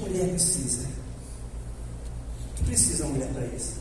que 0.00 0.08
mulher 0.08 0.28
precisa? 0.30 0.88
O 2.50 2.54
que 2.54 2.64
precisa 2.64 3.04
a 3.04 3.08
mulher 3.08 3.32
para 3.32 3.46
isso? 3.46 3.80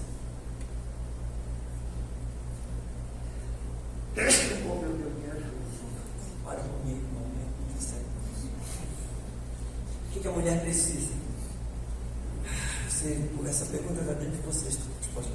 O 10.06 10.22
que, 10.22 10.28
a 10.28 10.32
mulher 10.32 10.60
precisa? 10.62 11.14
Você, 12.90 13.30
essa 13.48 13.66
pergunta 13.66 14.02
está 14.02 14.14
dentro 14.14 14.32
de 14.32 14.42
vocês. 14.42 14.78
Pode 15.14 15.30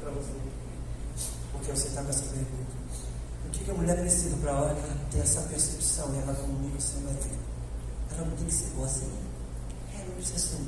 para 0.00 0.10
você. 0.10 0.32
Porque 1.52 1.70
você 1.70 1.88
está 1.88 2.02
com 2.02 2.08
essa 2.08 2.22
pergunta. 2.22 2.72
O 3.46 3.50
que, 3.50 3.64
que 3.64 3.70
a 3.70 3.74
mulher 3.74 4.00
precisa 4.00 4.36
para 4.36 4.52
a 4.52 4.60
hora 4.62 4.74
que 4.74 4.80
ela 4.80 4.98
ter 5.10 5.18
essa 5.18 5.42
percepção 5.42 6.14
e 6.14 6.18
ela 6.22 6.34
comunica 6.34 6.78
o 6.78 6.80
seu 6.80 7.00
marido? 7.02 7.38
Ela 8.12 8.24
não 8.24 8.36
tem 8.36 8.46
que 8.46 8.54
ser 8.54 8.70
boa 8.70 8.86
assim. 8.86 9.33
Não 10.06 10.14
precisa 10.14 10.38
ser. 10.38 10.58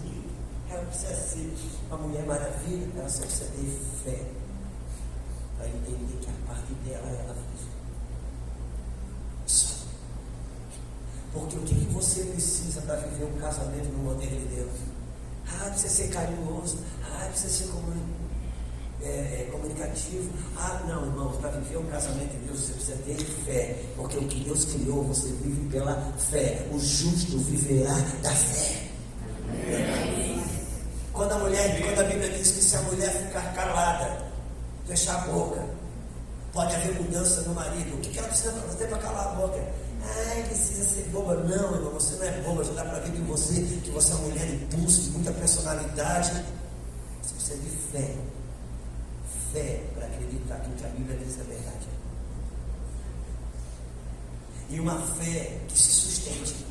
Ela 0.68 0.82
não 0.82 0.88
precisa 0.88 1.14
ser 1.14 1.54
uma 1.88 1.98
mulher 1.98 2.26
maravilha. 2.26 2.88
Ela 2.96 3.08
só 3.08 3.22
precisa 3.22 3.50
ter 3.50 3.80
fé. 4.04 4.24
Para 5.58 5.68
entender 5.68 6.18
que 6.20 6.28
a 6.28 6.46
parte 6.46 6.72
dela 6.84 7.08
ela 7.08 7.34
fez. 7.34 7.68
Só. 9.46 9.74
Porque 11.32 11.56
o 11.56 11.62
que, 11.62 11.74
você 11.92 12.24
precisa 12.24 12.82
para 12.82 12.96
viver 12.96 13.24
um 13.24 13.38
casamento 13.38 13.88
no 13.88 14.04
modelo 14.04 14.36
de 14.38 14.54
Deus? 14.56 14.72
Ah, 15.48 15.70
precisa 15.70 15.94
ser 15.94 16.08
carinhoso. 16.08 16.78
Ah, 17.02 17.26
precisa 17.30 17.64
ser 17.64 17.72
comunicativo 17.72 18.26
é, 19.02 19.08
é, 19.08 19.48
comunicativo. 19.50 20.30
Ah, 20.56 20.82
não, 20.88 21.06
irmãos, 21.06 21.36
para 21.36 21.50
viver 21.50 21.78
um 21.78 21.86
casamento 21.86 22.30
de 22.32 22.46
Deus 22.46 22.60
você 22.60 22.72
precisa 22.72 22.96
ter 22.98 23.16
fé, 23.44 23.82
porque 23.96 24.18
o 24.18 24.26
que 24.26 24.44
Deus 24.44 24.64
criou 24.64 25.02
você 25.04 25.28
vive 25.42 25.68
pela 25.70 25.94
fé. 26.30 26.66
O 26.72 26.78
justo 26.78 27.38
viverá 27.38 27.94
da 28.22 28.30
fé. 28.30 28.86
Quando 31.12 31.32
a 31.32 31.38
mulher, 31.38 31.82
quando 31.82 32.00
a 32.00 32.04
Bíblia 32.04 32.28
diz 32.30 32.50
que 32.50 32.62
se 32.62 32.76
a 32.76 32.82
mulher 32.82 33.10
ficar 33.10 33.54
calada, 33.54 34.26
fechar 34.86 35.16
a 35.16 35.32
boca, 35.32 35.64
pode 36.52 36.74
haver 36.74 37.00
mudança 37.00 37.42
no 37.42 37.54
marido. 37.54 37.96
O 37.96 38.00
que 38.00 38.18
ela 38.18 38.28
precisa 38.28 38.52
fazer 38.52 38.86
para 38.86 38.98
calar 38.98 39.26
a 39.28 39.34
boca? 39.34 39.60
Ai, 40.28 40.42
precisa 40.44 40.84
ser 40.84 41.08
boba. 41.10 41.34
Não, 41.34 41.74
irmão, 41.74 41.92
você 41.92 42.16
não 42.16 42.24
é 42.24 42.40
boba. 42.42 42.64
Já 42.64 42.72
dá 42.72 42.84
para 42.84 43.00
ver 43.00 43.16
em 43.16 43.24
você 43.24 43.54
que 43.82 43.90
você 43.90 44.12
é 44.12 44.14
uma 44.14 44.28
mulher 44.28 44.48
impulso, 44.48 45.02
de 45.02 45.10
muita 45.10 45.32
personalidade. 45.32 46.44
Você 47.22 47.34
precisa 47.34 47.58
de 47.58 47.70
fé 47.92 48.14
fé 49.56 49.80
para 49.94 50.06
acreditar 50.06 50.60
que 50.60 50.70
o 50.70 50.72
que 50.74 50.84
a 50.84 50.88
Bíblia 50.88 51.16
diz 51.16 51.40
é 51.40 51.44
verdade. 51.44 51.86
E 54.68 54.80
uma 54.80 55.00
fé 55.00 55.58
que 55.68 55.78
se 55.78 55.90
sustente. 55.90 56.66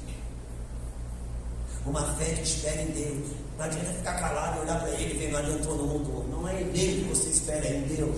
Uma 1.86 2.02
fé 2.16 2.25
que 2.33 2.44
espera 2.44 2.81
em 2.81 2.88
Deus. 2.88 3.28
Não 3.58 3.66
adianta 3.66 3.94
ficar 3.94 4.19
calado 4.19 4.58
e 4.58 4.61
olhar 4.61 4.80
para 4.80 4.89
ele 4.89 5.14
e 5.14 5.17
ver, 5.17 5.31
não 5.31 5.39
adiantou 5.39 5.75
no 5.75 5.86
mundo. 5.86 6.25
Não 6.30 6.47
é 6.47 6.53
nele 6.64 7.03
que 7.03 7.09
você 7.09 7.30
espera, 7.30 7.66
é 7.66 7.78
em 7.78 7.95
Deus. 7.95 8.17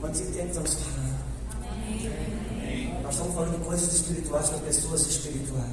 Quantos 0.00 0.20
entendem 0.20 0.46
estamos 0.46 0.74
falando? 0.74 1.18
Nós 3.02 3.12
estamos 3.12 3.34
falando 3.34 3.58
de 3.58 3.64
coisas 3.64 3.94
espirituais 3.94 4.48
para 4.48 4.58
pessoas 4.58 5.06
espirituais. 5.06 5.72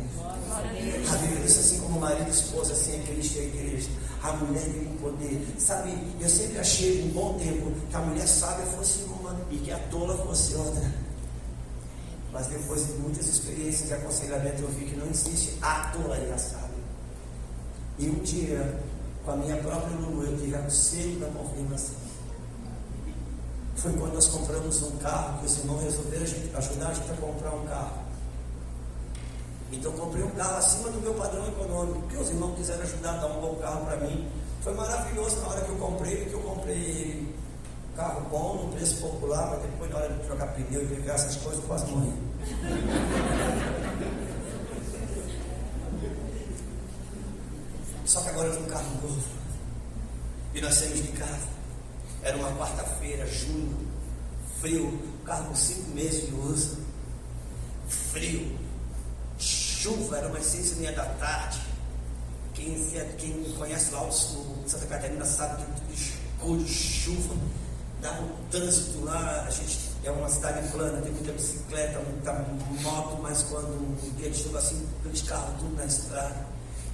A 1.11 1.17
Bíblia 1.17 1.41
diz 1.41 1.57
assim 1.57 1.79
como 1.79 1.99
marido 1.99 2.27
e 2.27 2.31
esposa, 2.31 2.73
assim 2.73 2.95
é 2.95 2.99
Cristo 2.99 3.37
e 3.37 3.39
a 3.39 3.43
igreja 3.43 3.89
a 4.25 4.33
mulher 4.33 4.63
tem 4.63 4.87
um 4.87 4.97
poder. 4.97 5.45
Sabe, 5.57 5.93
eu 6.19 6.29
sempre 6.29 6.57
achei 6.59 7.03
um 7.03 7.09
bom 7.09 7.37
tempo 7.37 7.71
que 7.89 7.95
a 7.95 7.99
mulher 7.99 8.27
sábia 8.27 8.65
fosse 8.65 9.03
uma 9.03 9.39
e 9.51 9.57
que 9.57 9.71
a 9.71 9.77
tola 9.89 10.17
fosse 10.25 10.55
outra. 10.55 10.91
Mas 12.35 12.47
depois 12.47 12.85
de 12.85 12.91
muitas 12.95 13.29
experiências 13.29 13.87
de 13.87 13.93
aconselhamento, 13.93 14.61
eu 14.61 14.67
vi 14.67 14.83
que 14.87 14.97
não 14.97 15.07
existe 15.07 15.57
a 15.61 15.89
tola 15.93 16.17
e 17.97 18.09
um 18.09 18.15
dia, 18.15 18.77
com 19.23 19.31
a 19.31 19.35
minha 19.37 19.55
própria 19.55 19.95
Lulu, 19.95 20.25
eu 20.25 20.37
tive 20.37 20.53
a 20.53 20.69
selo 20.69 21.17
da 21.21 21.27
confirmação. 21.27 21.95
Foi 23.77 23.93
quando 23.93 24.15
nós 24.15 24.25
compramos 24.25 24.83
um 24.83 24.97
carro, 24.97 25.39
que 25.39 25.45
os 25.45 25.59
irmãos 25.59 25.81
resolveram 25.81 26.23
ajudar 26.23 26.87
a 26.89 26.93
gente 26.93 27.11
a 27.11 27.15
comprar 27.15 27.51
um 27.51 27.65
carro. 27.67 28.03
Então 29.71 29.93
comprei 29.93 30.23
um 30.23 30.31
carro 30.31 30.57
acima 30.57 30.89
do 30.89 30.99
meu 30.99 31.13
padrão 31.13 31.47
econômico, 31.47 32.01
porque 32.01 32.17
os 32.17 32.29
irmãos 32.29 32.57
quiseram 32.57 32.83
ajudar 32.83 33.13
a 33.13 33.17
dar 33.17 33.27
um 33.27 33.39
bom 33.39 33.55
carro 33.61 33.85
para 33.85 33.95
mim. 33.95 34.29
Foi 34.61 34.73
maravilhoso 34.73 35.37
na 35.39 35.47
hora 35.47 35.61
que 35.61 35.69
eu 35.69 35.77
comprei, 35.77 36.17
porque 36.17 36.35
eu 36.35 36.41
comprei 36.41 37.34
carro 37.95 38.21
bom, 38.29 38.65
no 38.65 38.73
preço 38.73 38.97
popular, 38.97 39.51
mas 39.51 39.61
depois 39.61 39.89
na 39.91 39.97
hora 39.97 40.13
de 40.13 40.23
trocar 40.23 40.47
pneu 40.47 40.83
e 40.83 40.87
pegar 40.87 41.15
essas 41.15 41.35
coisas, 41.37 41.61
eu 41.61 41.67
quase 41.67 41.85
morri. 41.91 42.13
Só 48.05 48.21
que 48.21 48.29
agora 48.29 48.47
eu 48.47 48.53
tenho 48.53 48.65
um 48.65 48.69
carro 48.69 49.01
novo. 49.01 49.23
E 50.53 50.61
nós 50.61 50.75
saímos 50.75 51.01
de 51.01 51.11
casa. 51.13 51.47
Era 52.21 52.37
uma 52.37 52.51
quarta-feira, 52.55 53.25
junho, 53.27 53.75
frio, 54.61 54.99
carro 55.25 55.45
com 55.49 55.55
cinco 55.55 55.91
meses 55.91 56.27
de 56.27 56.35
uso. 56.35 56.77
Frio 57.87 58.65
chuva, 59.85 60.17
era 60.17 60.27
umas 60.27 60.43
seis 60.43 60.71
e 60.71 60.75
meia 60.75 60.91
da 60.93 61.05
tarde. 61.05 61.61
Quem, 62.55 62.75
quem 63.17 63.43
conhece 63.57 63.91
lá 63.91 64.01
o 64.01 64.11
sul, 64.11 64.63
Santa 64.65 64.87
Catarina 64.87 65.25
sabe 65.25 65.63
que 65.63 65.71
tudo 65.81 65.93
escuro, 65.93 66.67
chuva, 66.67 67.35
dá 68.01 68.11
um 68.13 68.49
trânsito 68.49 69.03
lá, 69.03 69.45
a 69.47 69.49
gente 69.49 69.91
é 70.03 70.11
uma 70.11 70.29
cidade 70.29 70.67
plana, 70.69 71.01
tem 71.01 71.11
muita 71.11 71.31
bicicleta, 71.31 71.99
muita 71.99 72.33
moto, 72.81 73.19
mas 73.21 73.43
quando 73.43 73.67
um 73.67 74.15
dia 74.17 74.29
de 74.29 74.37
chuva 74.37 74.59
assim, 74.59 74.87
aqueles 74.99 75.21
carros 75.23 75.59
tudo 75.59 75.75
na 75.75 75.85
estrada. 75.85 76.45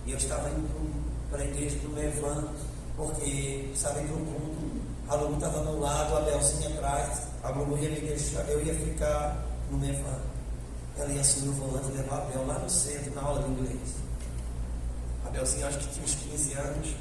E 0.05 0.11
eu 0.11 0.17
estava 0.17 0.49
indo 0.49 1.03
para 1.29 1.41
a 1.41 1.45
igreja 1.45 1.77
do 1.79 1.89
Mevan, 1.89 2.47
porque 2.95 3.71
sabe 3.75 4.07
que 4.07 4.13
o 4.13 4.17
mundo, 4.17 4.81
a 5.07 5.15
Lulu 5.15 5.35
estava 5.35 5.63
no 5.63 5.79
lado, 5.79 6.17
a 6.17 6.21
Belzinha 6.21 6.69
atrás, 6.69 7.27
a 7.43 7.49
Lulu 7.49 7.77
ia 7.77 7.89
me 7.89 7.99
deixar, 7.99 8.47
eu 8.49 8.65
ia 8.65 8.73
ficar 8.73 9.45
no 9.69 9.77
Mevan 9.77 10.31
ela 10.97 11.11
ia 11.13 11.21
assumir 11.21 11.49
o 11.49 11.53
volante 11.53 11.89
e 11.89 11.97
levar 11.97 12.17
a 12.17 12.25
Bel 12.25 12.45
lá 12.45 12.59
no 12.59 12.69
centro, 12.69 13.13
na 13.15 13.21
aula 13.21 13.43
de 13.43 13.49
inglês. 13.49 13.95
A 15.25 15.29
Belzinha 15.29 15.67
acho 15.67 15.79
que 15.79 15.87
tinha 15.93 16.05
uns 16.05 16.15
15 16.15 16.53
anos. 16.53 16.95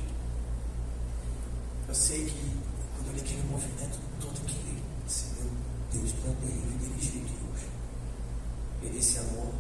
Eu 1.89 1.94
sei 1.94 2.25
que 2.27 2.59
olhei 3.10 3.22
aquele 3.22 3.43
movimento 3.50 3.98
todo 4.21 4.41
que 4.47 4.82
disse, 5.04 5.26
meu 5.34 5.50
Deus, 5.93 6.12
para 6.12 6.31
ele 6.47 6.78
dirigir 6.78 7.22
Deus. 7.22 7.60
Ele 8.82 8.98
esse 8.98 9.19
amor 9.19 9.53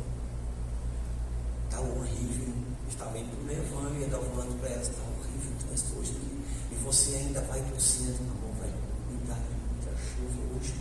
está 1.64 1.80
horrível. 1.80 2.54
Estava 2.88 3.18
indo 3.18 3.30
para 3.30 3.42
o 3.42 3.46
levando, 3.46 4.00
ia 4.00 4.08
dar 4.08 4.18
o 4.18 4.24
volante 4.24 4.54
para 4.58 4.68
ela, 4.68 4.82
está 4.82 5.02
horrível, 5.02 5.52
então 5.56 5.74
estou 5.74 5.98
hoje 5.98 6.10
aqui. 6.12 6.40
E 6.72 6.74
você 6.84 7.16
ainda 7.16 7.40
vai 7.42 7.60
para 7.62 7.76
o 7.76 7.80
centro, 7.80 8.22
amor, 8.22 8.54
vai 8.58 8.70
cuidar 9.08 9.38
de 9.40 9.54
muita 9.66 9.90
chuva 10.02 10.54
hoje. 10.54 10.74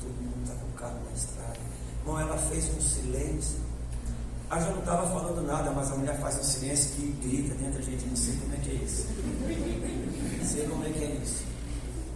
Todo 0.00 0.12
mundo 0.12 0.42
está 0.42 0.54
com 0.54 0.66
o 0.66 0.72
carro 0.72 1.00
na 1.04 1.12
estrada. 1.12 1.58
Irmão, 2.00 2.20
ela 2.20 2.38
fez 2.38 2.68
um 2.76 2.80
silêncio. 2.80 3.58
Ela 4.48 4.60
já 4.60 4.70
não 4.70 4.78
estava 4.78 5.08
falando 5.08 5.44
nada, 5.44 5.72
mas 5.72 5.90
a 5.90 5.96
mulher 5.96 6.20
faz 6.20 6.38
um 6.38 6.44
silêncio 6.44 6.94
que 6.94 7.12
grita 7.26 7.54
dentro 7.56 7.78
da 7.78 7.80
gente. 7.80 8.06
Não 8.06 8.16
sei 8.16 8.36
como 8.36 8.54
é 8.54 8.56
que 8.58 8.70
é 8.70 8.74
isso. 8.74 9.06
Não 10.38 10.46
sei 10.46 10.68
como 10.68 10.84
é 10.84 10.90
que 10.90 11.04
é 11.04 11.20
isso. 11.22 11.45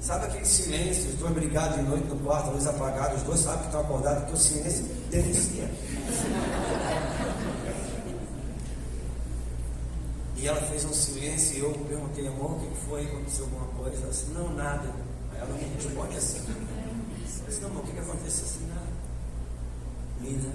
Sabe 0.01 0.25
aquele 0.25 0.47
silêncio, 0.47 1.11
os 1.11 1.17
dois 1.17 1.35
brigados 1.35 1.77
de 1.77 1.83
noite 1.83 2.07
no 2.07 2.17
quarto, 2.21 2.49
a 2.49 2.53
luz 2.53 2.67
apagada, 2.67 3.15
os 3.15 3.23
dois 3.23 3.41
sabem 3.41 3.61
que 3.61 3.67
estão 3.67 3.81
acordados, 3.83 4.21
porque 4.21 4.35
o 4.35 4.39
silêncio 4.39 4.85
denuncia. 5.11 5.71
E 10.37 10.49
ela 10.49 10.61
fez 10.63 10.87
um 10.87 10.93
silêncio 10.95 11.59
e 11.59 11.61
eu 11.61 11.71
perguntei, 11.87 12.27
amor, 12.27 12.53
o 12.53 12.61
que 12.61 12.75
foi? 12.89 13.05
Aconteceu 13.05 13.45
alguma 13.45 13.67
coisa? 13.75 13.99
Ela 13.99 14.11
disse, 14.11 14.31
não, 14.31 14.49
nada. 14.55 14.89
Aí 15.33 15.39
ela 15.39 15.53
me 15.53 15.65
responde 15.65 16.17
assim. 16.17 16.39
Eu 16.49 17.47
disse, 17.47 17.61
não, 17.61 17.69
amor, 17.69 17.83
o 17.83 17.87
que, 17.87 17.93
que 17.93 17.99
aconteceu 17.99 18.47
assim? 18.47 18.67
Nada. 18.69 18.81
Lida, 20.23 20.49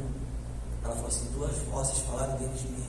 ela 0.83 0.95
falou 0.95 1.07
assim, 1.07 1.30
duas 1.33 1.56
vozes 1.69 2.00
falaram 2.00 2.36
dentro 2.38 2.57
de 2.57 2.68
mim. 2.68 2.88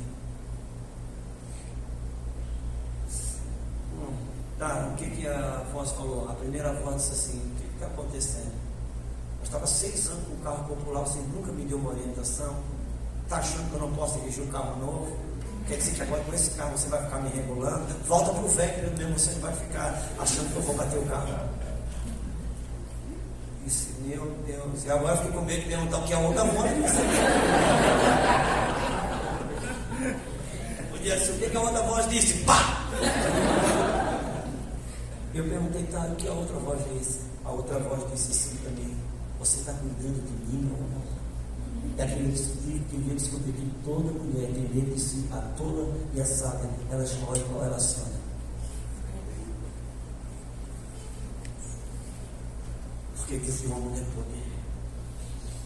Hum, 3.93 4.17
tá, 4.59 4.86
o 4.97 4.99
que, 4.99 5.11
que 5.11 5.29
a 5.29 5.63
voz 5.75 5.91
falou? 5.91 6.27
A 6.31 6.33
primeira 6.33 6.73
voz 6.73 6.97
disse 6.97 7.13
assim, 7.13 7.39
o 7.39 7.51
que 7.61 7.67
está 7.75 7.87
acontecendo? 7.87 8.53
Eu 9.41 9.45
estava 9.45 9.67
seis 9.67 10.07
anos 10.07 10.27
com 10.27 10.33
um 10.35 10.41
carro 10.41 10.65
popular, 10.65 11.01
você 11.01 11.19
nunca 11.35 11.53
me 11.53 11.67
deu 11.67 11.77
uma 11.77 11.91
orientação. 11.91 12.57
Está 13.25 13.37
achando 13.37 13.69
que 13.69 13.75
eu 13.75 13.81
não 13.81 13.93
posso 13.93 14.19
dirigir 14.21 14.45
um 14.45 14.47
carro 14.47 14.81
novo? 14.81 15.15
Quer 15.69 15.77
dizer 15.77 15.97
que 15.97 16.03
agora 16.03 16.25
com 16.25 16.33
esse 16.33 16.51
carro 16.53 16.79
você 16.79 16.89
vai 16.89 17.05
ficar 17.05 17.19
me 17.19 17.29
regulando? 17.29 17.85
Volta 18.07 18.33
para 18.33 18.43
o 18.43 18.49
velho 18.49 18.97
mesmo, 18.97 19.19
você 19.19 19.33
não 19.33 19.41
vai 19.41 19.53
ficar 19.53 20.03
achando 20.19 20.51
que 20.51 20.57
eu 20.57 20.63
vou 20.63 20.75
bater 20.75 20.99
o 20.99 21.05
carro. 21.05 21.47
Disse, 23.67 23.89
meu 24.01 24.35
Deus. 24.47 24.83
E 24.85 24.91
agora 24.91 25.13
eu 25.13 25.19
fiquei 25.19 25.33
com 25.33 25.43
medo 25.43 25.61
de 25.61 25.69
perguntar 25.69 25.99
o 25.99 26.05
que 26.05 26.15
é 26.15 26.17
outra 26.17 26.45
voz. 26.45 26.71
Podia 30.91 31.19
ser, 31.19 31.33
o 31.33 31.51
que 31.51 31.55
a 31.55 31.61
outra 31.61 31.83
voz 31.83 32.09
disse? 32.09 32.33
Pá! 32.45 32.76
Eu 35.37 35.45
perguntei, 35.45 35.83
tá, 35.85 36.07
o 36.07 36.17
que 36.17 36.27
a 36.29 36.33
outra 36.33 36.57
voz 36.57 36.81
disse? 36.95 37.21
A 37.45 37.53
outra 37.53 37.79
voz 37.79 38.11
disse 38.11 38.57
para 38.57 38.71
mim, 38.71 38.97
você 39.39 39.61
está 39.61 39.73
cuidando 39.75 40.25
de 40.25 40.57
mim 40.57 40.73
ou 40.73 40.81
não? 40.89 41.17
é 41.99 42.03
aquele 42.03 42.33
que 42.33 42.97
veio 42.97 43.17
descobrir 43.17 43.53
que 43.53 43.71
toda 43.85 44.13
mulher 44.13 44.51
tem 44.53 44.65
dentro 44.65 44.95
de 44.95 45.01
si 45.01 45.27
a 45.33 45.41
tola 45.57 45.95
e 46.15 46.21
a 46.21 46.25
sábia, 46.25 46.71
ela 46.91 47.03
escolhe 47.03 47.41
qual 47.45 47.65
ela 47.65 47.79
sonha. 47.79 48.17
Porque 53.17 53.37
Deus 53.37 53.61
deu 53.61 53.73
ao 53.73 53.81
mulher 53.81 54.05
poder. 54.15 54.47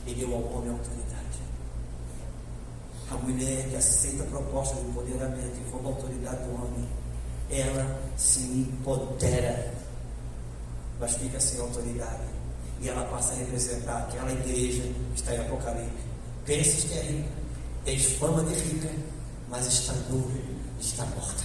Ele 0.07 0.21
deu 0.21 0.35
ao 0.35 0.43
homem 0.53 0.71
autoridade. 0.71 1.41
A 3.11 3.15
mulher 3.15 3.69
que 3.69 3.77
aceita 3.77 4.23
a 4.23 4.27
proposta 4.27 4.77
de 4.77 4.89
empoderamento 4.89 5.61
e 5.61 5.71
como 5.71 5.89
autoridade 5.89 6.45
do 6.45 6.55
homem, 6.55 6.89
ela 7.51 8.01
se 8.17 8.41
empodera, 8.41 9.73
mas 10.99 11.15
fica 11.17 11.41
sem 11.41 11.61
autoridade. 11.61 12.23
E 12.81 12.89
ela 12.89 13.05
passa 13.07 13.33
a 13.33 13.37
representar 13.37 13.99
aquela 13.99 14.33
igreja 14.33 14.83
que 14.83 15.21
está 15.21 15.35
em 15.35 15.41
Apocalipse. 15.41 16.11
Pensa 16.45 16.89
que 16.89 16.95
é 16.95 17.03
rica, 17.03 17.29
tem 17.85 17.99
fama 17.99 18.45
de 18.45 18.55
rica, 18.55 18.91
mas 19.49 19.67
está 19.67 19.93
nua, 20.09 20.31
está 20.81 21.05
morta. 21.07 21.45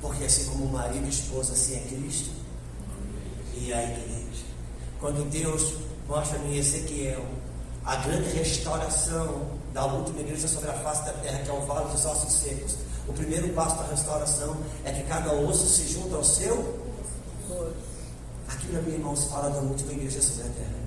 Porque 0.00 0.24
assim 0.24 0.46
como 0.46 0.64
o 0.64 0.72
marido 0.72 1.04
e 1.04 1.06
a 1.06 1.08
esposa, 1.08 1.52
assim 1.52 1.76
é 1.76 1.80
Cristo 1.80 2.30
e 3.54 3.72
a 3.72 3.82
igreja. 3.82 4.44
Quando 5.00 5.28
Deus 5.30 5.74
mostra 6.08 6.38
em 6.38 6.56
Ezequiel 6.56 7.24
a 7.84 7.96
grande 7.96 8.30
restauração 8.30 9.58
da 9.76 9.84
última 9.84 10.20
igreja 10.20 10.48
sobre 10.48 10.70
a 10.70 10.72
face 10.72 11.04
da 11.04 11.12
terra, 11.12 11.38
que 11.40 11.50
é 11.50 11.52
o 11.52 11.60
vale 11.66 11.92
dos 11.92 12.02
ossos 12.06 12.32
secos. 12.32 12.76
O 13.06 13.12
primeiro 13.12 13.50
passo 13.50 13.76
da 13.76 13.84
restauração 13.84 14.56
é 14.82 14.90
que 14.90 15.02
cada 15.02 15.34
osso 15.34 15.68
se 15.68 15.86
junta 15.92 16.16
ao 16.16 16.24
seu. 16.24 16.80
Aquilo, 18.48 18.82
meus 18.82 18.94
irmãos, 18.94 19.24
fala 19.24 19.50
da 19.50 19.58
última 19.58 19.92
igreja 19.92 20.22
sobre 20.22 20.44
a 20.44 20.52
terra. 20.52 20.86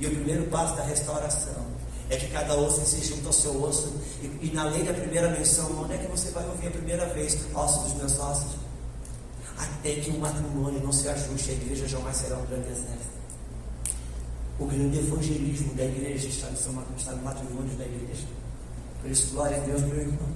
E 0.00 0.06
o 0.06 0.10
primeiro 0.10 0.46
passo 0.50 0.74
da 0.74 0.82
restauração 0.82 1.64
é 2.10 2.16
que 2.16 2.26
cada 2.26 2.56
osso 2.56 2.84
se 2.84 3.06
junta 3.06 3.28
ao 3.28 3.32
seu 3.32 3.62
osso. 3.62 3.94
E, 4.20 4.48
e, 4.48 4.50
na 4.52 4.64
lei 4.64 4.82
da 4.82 4.92
primeira 4.92 5.30
menção, 5.30 5.70
onde 5.80 5.94
é 5.94 5.98
que 5.98 6.10
você 6.10 6.32
vai 6.32 6.44
ouvir 6.48 6.66
a 6.66 6.70
primeira 6.72 7.06
vez? 7.14 7.38
Osso 7.54 7.84
dos 7.84 7.94
meus 7.94 8.18
ossos. 8.18 8.56
Até 9.56 9.94
que 9.94 10.10
o 10.10 10.18
matrimônio 10.18 10.80
não 10.82 10.92
se 10.92 11.08
ajuste, 11.08 11.52
a 11.52 11.54
igreja 11.54 11.86
jamais 11.86 12.16
será 12.16 12.36
um 12.36 12.46
grande 12.46 12.68
exército. 12.68 13.21
O 14.58 14.66
grande 14.66 14.98
evangelismo 14.98 15.74
da 15.74 15.84
igreja 15.84 16.28
está 16.28 16.48
no, 16.48 16.56
seu, 16.56 16.72
está 16.96 17.12
no 17.12 17.22
matrimônio 17.22 17.76
da 17.76 17.84
igreja. 17.84 18.26
Por 19.00 19.10
isso, 19.10 19.32
glória 19.32 19.56
a 19.56 19.60
Deus, 19.60 19.82
meu 19.82 19.96
irmão, 19.96 20.28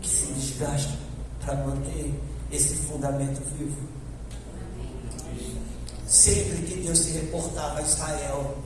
que 0.00 0.08
se 0.08 0.26
desgasta 0.26 0.94
para 1.44 1.54
manter 1.56 2.14
esse 2.50 2.74
fundamento 2.76 3.42
vivo. 3.58 3.76
Sempre 6.06 6.62
que 6.62 6.82
Deus 6.82 6.98
se 6.98 7.12
reportava 7.12 7.80
a 7.80 7.82
Israel, 7.82 8.56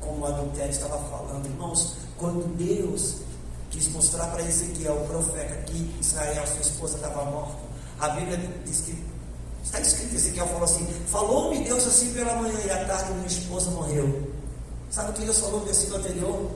como 0.00 0.20
o 0.20 0.26
adultério 0.26 0.70
estava 0.70 0.98
falando. 1.08 1.46
Irmãos, 1.46 1.96
quando 2.16 2.46
Deus 2.56 3.22
quis 3.70 3.88
mostrar 3.88 4.28
para 4.28 4.42
Ezequiel, 4.42 5.02
o 5.02 5.06
profeta, 5.06 5.54
que 5.62 5.96
Israel, 6.00 6.46
sua 6.46 6.60
esposa, 6.60 6.96
estava 6.96 7.24
morta, 7.24 7.58
a 7.98 8.08
Bíblia 8.10 8.38
diz 8.64 8.80
que 8.82 9.13
está 9.64 9.80
escrito, 9.80 10.14
Ezequiel 10.14 10.46
falou 10.46 10.64
assim: 10.64 10.86
Falou-me 11.10 11.64
Deus 11.64 11.86
assim 11.86 12.12
pela 12.12 12.34
manhã 12.36 12.58
e 12.64 12.70
à 12.70 12.84
tarde 12.84 13.12
minha 13.14 13.26
esposa 13.26 13.70
morreu. 13.70 14.32
Sabe 14.90 15.10
o 15.10 15.14
que 15.14 15.24
Deus 15.24 15.38
falou 15.38 15.60
no 15.60 15.66
versículo 15.66 15.98
anterior? 15.98 16.50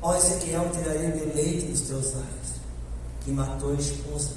Ó 0.00 0.14
Ezequiel, 0.14 0.70
tirarei 0.70 1.10
deleite 1.12 1.66
dos 1.66 1.82
teus 1.82 2.14
olhos, 2.14 2.60
que 3.22 3.30
matou 3.30 3.72
a 3.72 3.74
esposa, 3.74 4.30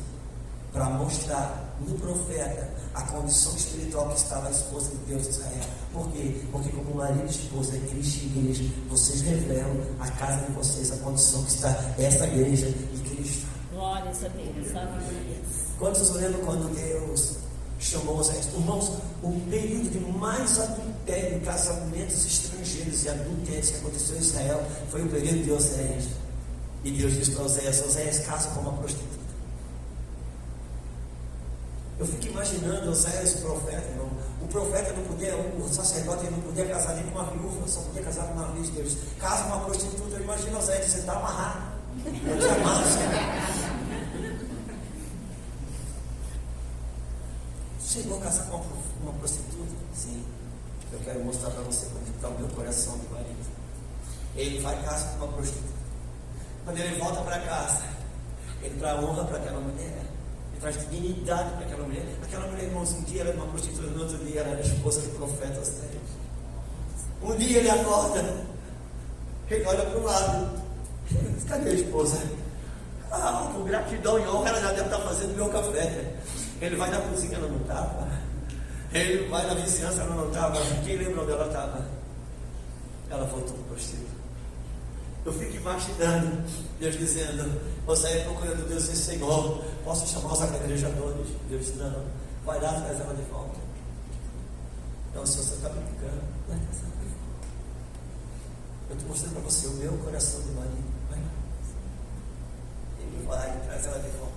para 0.74 0.90
mostrar 0.90 1.76
no 1.80 1.98
profeta 2.00 2.70
a 2.94 3.02
condição 3.04 3.56
espiritual 3.56 4.10
que 4.10 4.18
estava 4.18 4.48
a 4.48 4.52
esposa 4.52 4.90
de 4.90 4.98
Deus 5.06 5.24
de 5.24 5.30
Israel. 5.30 5.64
Por 5.94 6.12
quê? 6.12 6.42
Porque 6.52 6.70
como 6.70 6.96
marido 6.96 7.26
e 7.26 7.30
esposa 7.30 7.76
é 7.76 7.80
Cristo 7.80 8.24
e 8.24 8.40
igreja, 8.40 8.64
vocês 8.90 9.22
revelam 9.22 9.82
a 10.00 10.10
casa 10.12 10.46
de 10.46 10.52
vocês, 10.54 10.92
a 10.92 10.98
condição 10.98 11.44
que 11.44 11.52
está 11.52 11.70
esta 12.00 12.26
igreja 12.26 12.68
e 12.68 13.10
Cristo. 13.10 13.46
Glória 13.72 14.10
a 14.10 14.28
Deus, 14.30 14.76
aleluia. 14.76 15.42
Quantos 15.78 16.10
lembram 16.12 16.46
quando 16.46 16.74
Deus 16.74 17.38
chamou 17.88 18.20
os 18.20 18.30
irmãos? 18.30 18.92
O 19.24 19.40
período 19.50 19.90
de 19.90 20.00
mais 20.18 20.60
adultério, 20.60 21.40
casamentos 21.42 22.26
estrangeiros 22.26 23.04
e 23.04 23.10
adultérios 23.10 23.70
que 23.70 23.78
aconteceu 23.78 24.16
em 24.18 24.20
Israel 24.20 24.64
foi 24.90 25.04
o 25.04 25.10
período 25.10 25.44
de 25.44 25.52
Oséias. 25.52 26.06
E 26.84 26.92
Deus 26.92 27.14
disse 27.14 27.32
para 27.32 27.44
Oséias: 27.44 27.86
Oséias, 27.86 28.20
casa 28.20 28.50
com 28.50 28.62
uma 28.62 28.74
prostituta. 28.74 29.18
Eu 32.00 32.06
fico 32.06 32.28
imaginando 32.28 32.92
Oséias, 32.92 33.34
profeta, 33.36 33.88
irmão. 33.90 34.10
O 34.42 34.48
profeta 34.48 34.94
não 34.94 35.04
podia, 35.04 35.36
o 35.36 35.68
sacerdote 35.74 36.26
não 36.26 36.40
podia 36.42 36.66
casar 36.68 36.96
nem 36.96 37.04
com 37.06 37.20
uma 37.20 37.32
viúva, 37.32 37.68
só 37.68 37.82
podia 37.82 38.04
casar 38.04 38.28
com 38.28 38.34
uma 38.34 38.52
filha 38.52 38.64
de 38.64 38.72
Deus. 38.72 38.98
Casa 39.20 39.44
com 39.44 39.50
uma 39.50 39.66
prostituta, 39.66 40.16
eu 40.16 40.22
imagino 40.22 40.58
Oséias, 40.60 40.86
você 40.86 41.00
está 41.00 41.14
amarrado. 41.14 41.78
Eu 42.06 42.40
te 42.40 42.46
amava, 42.46 42.84
Chegou 48.02 48.18
a 48.20 48.22
casar 48.22 48.46
com 48.46 48.58
uma, 48.58 48.66
uma 49.02 49.14
prostituta? 49.14 49.76
Sim. 49.94 50.24
Eu 50.92 51.00
quero 51.00 51.24
mostrar 51.26 51.52
para 51.52 51.64
você 51.64 51.86
como 51.88 52.06
está 52.16 52.28
o 52.30 52.40
meu 52.40 52.48
coração 52.50 52.98
de 52.98 53.08
marido. 53.08 53.46
Ele 54.36 54.60
vai 54.60 54.82
casa 54.84 55.08
com 55.18 55.26
uma 55.26 55.34
prostituta. 55.34 55.78
Quando 56.64 56.78
ele 56.78 57.00
volta 57.00 57.22
para 57.22 57.40
casa, 57.40 57.84
ele 58.62 58.80
traz 58.80 59.04
honra 59.04 59.26
para 59.26 59.38
aquela 59.38 59.60
mulher 59.60 60.08
ele 60.58 60.62
traz 60.62 60.90
dignidade 60.90 61.52
para 61.52 61.66
aquela 61.66 61.84
mulher. 61.84 62.06
Aquela 62.24 62.48
mulher, 62.48 62.64
irmãos, 62.64 62.92
um 62.94 63.04
dia 63.04 63.22
era 63.22 63.32
uma 63.34 63.46
prostituta, 63.46 63.88
no 63.88 64.02
outro 64.02 64.18
dia 64.26 64.42
era 64.42 64.58
a 64.58 64.62
esposa 64.62 65.02
do 65.02 65.10
profeta 65.16 65.60
Ostério. 65.60 66.02
Um 67.22 67.36
dia 67.36 67.60
ele 67.60 67.70
acorda, 67.70 68.46
ele 69.50 69.66
olha 69.66 69.86
para 69.86 70.00
o 70.00 70.04
lado. 70.04 70.62
Cadê 71.48 71.70
a 71.70 71.74
esposa? 71.74 72.18
Ah, 73.12 73.52
com 73.54 73.64
gratidão 73.64 74.20
e 74.20 74.28
honra, 74.28 74.50
ela 74.50 74.62
já 74.62 74.72
deve 74.72 74.86
estar 74.86 75.00
fazendo 75.00 75.36
meu 75.36 75.50
café. 75.50 76.16
Ele 76.62 76.76
vai 76.76 76.90
na 76.90 77.02
cozinha, 77.02 77.38
ela 77.38 77.48
não 77.48 77.62
estava. 77.62 78.08
Ele 78.94 79.28
vai 79.28 79.46
na 79.46 79.54
vizinhança, 79.54 80.02
ela 80.02 80.16
não 80.16 80.28
estava. 80.28 80.60
Quem 80.84 80.98
lembra 80.98 81.22
onde 81.22 81.32
ela 81.32 81.48
estava? 81.48 81.86
Ela 83.10 83.26
voltou 83.26 83.54
para 83.54 83.62
o 83.62 83.66
prostituta. 83.66 84.18
Eu 85.26 85.34
fico 85.34 85.58
imaginando 85.58 86.44
Deus 86.80 86.98
dizendo: 86.98 87.62
Você 87.86 88.08
é 88.08 88.24
procurando 88.24 88.68
Deus 88.68 88.88
e 88.88 88.96
Senhor, 88.96 89.64
posso 89.84 90.08
chamar 90.08 90.34
os 90.34 90.42
agrejadores? 90.42 91.28
Deus 91.50 91.66
disse: 91.66 91.78
Não, 91.78 92.06
vai 92.46 92.62
lá 92.62 92.80
traz 92.82 93.00
ela 93.00 93.14
de 93.14 93.24
volta. 93.24 93.60
Então, 95.12 95.26
se 95.26 95.38
você 95.38 95.56
está 95.56 95.70
brincando, 95.70 96.22
vai 96.48 96.58
trazer 96.60 96.86
ela 96.86 96.96
de 96.96 97.10
volta. 97.10 97.48
Eu 98.90 98.96
estou 98.96 99.10
mostrando 99.10 99.34
para 99.34 99.42
você 99.44 99.68
o 99.68 99.72
meu 99.74 99.98
coração 99.98 100.42
de 100.42 100.52
marido. 100.52 100.94
Vai 101.10 101.20
lá. 101.20 101.32
Ele 103.00 103.26
vai, 103.28 103.62
traz 103.68 103.86
ela 103.86 104.00
de 104.00 104.10
volta. 104.18 104.37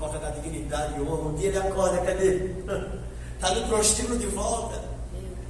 Volta 0.00 0.18
da 0.18 0.30
dignidade 0.30 0.98
e 0.98 1.02
honra. 1.02 1.28
Um 1.28 1.34
dia 1.34 1.48
ele 1.48 1.58
acorda, 1.58 1.98
cadê? 1.98 2.50
Está 3.34 3.54
no 3.54 3.68
prostíbulo 3.68 4.18
de 4.18 4.26
volta. 4.28 4.82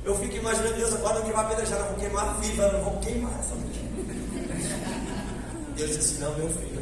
Eu 0.04 0.16
fico 0.16 0.34
imaginando 0.34 0.74
Deus 0.74 0.92
agora 0.94 1.22
que 1.22 1.30
vai 1.30 1.44
apedrejar, 1.44 1.86
vou 1.86 1.94
queimar 1.94 2.40
viva, 2.40 2.72
não 2.72 2.82
vou 2.82 2.98
queimar 2.98 3.32
essa 3.38 3.54
mulher. 3.54 4.50
Deus 5.76 5.96
disse: 5.96 6.20
Não, 6.20 6.34
meu 6.36 6.48
filho, 6.50 6.74
eu 6.74 6.79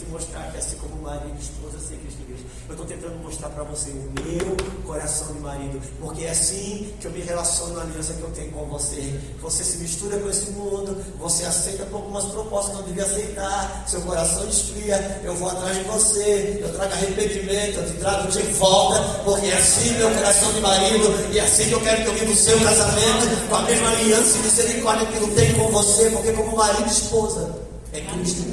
te 0.00 0.10
mostrar 0.10 0.50
que 0.50 0.58
assim 0.58 0.76
como 0.76 1.02
marido 1.02 1.36
e 1.36 1.42
esposa, 1.42 1.76
assim 1.76 1.96
Cristo 1.96 2.22
igreja. 2.22 2.44
Eu 2.68 2.72
estou 2.72 2.86
tentando 2.86 3.16
mostrar 3.22 3.48
para 3.50 3.64
você 3.64 3.90
o 3.90 4.12
meu 4.24 4.56
coração 4.86 5.32
de 5.34 5.40
marido, 5.40 5.80
porque 6.00 6.24
é 6.24 6.30
assim 6.30 6.92
que 7.00 7.06
eu 7.06 7.10
me 7.10 7.20
relaciono 7.20 7.74
na 7.74 7.82
aliança 7.82 8.14
que 8.14 8.22
eu 8.22 8.30
tenho 8.30 8.50
com 8.52 8.64
você. 8.66 9.20
Você 9.42 9.64
se 9.64 9.78
mistura 9.78 10.18
com 10.18 10.30
esse 10.30 10.50
mundo, 10.52 10.96
você 11.18 11.44
aceita 11.44 11.86
algumas 11.92 12.24
propostas 12.26 12.76
que 12.76 12.80
não 12.80 12.88
devia 12.88 13.04
aceitar, 13.04 13.84
seu 13.86 14.00
coração 14.02 14.48
esfria, 14.48 15.20
eu 15.22 15.34
vou 15.34 15.50
atrás 15.50 15.76
de 15.76 15.84
você, 15.84 16.60
eu 16.62 16.72
trago 16.72 16.92
arrependimento, 16.92 17.78
eu 17.78 17.86
te 17.86 17.92
trago 17.98 18.28
de 18.28 18.42
volta, 18.54 19.00
porque 19.24 19.46
é 19.46 19.56
assim 19.56 19.92
meu 19.96 20.10
coração 20.10 20.52
de 20.52 20.60
marido, 20.60 21.32
e 21.32 21.38
é 21.38 21.42
assim 21.42 21.64
que 21.64 21.72
eu 21.72 21.80
quero 21.80 22.02
que 22.02 22.08
eu 22.08 22.14
viva 22.14 22.32
o 22.32 22.36
seu 22.36 22.58
casamento, 22.60 23.48
com 23.48 23.54
a 23.56 23.62
mesma 23.62 23.88
aliança 23.90 24.38
e 24.38 24.42
misericórdia 24.42 25.06
que 25.06 25.16
eu 25.16 25.34
tenho 25.34 25.54
com 25.56 25.68
você, 25.70 26.10
porque 26.10 26.32
como 26.32 26.56
marido 26.56 26.86
e 26.86 26.90
esposa 26.90 27.70
é 27.92 28.00
Cristo. 28.00 28.49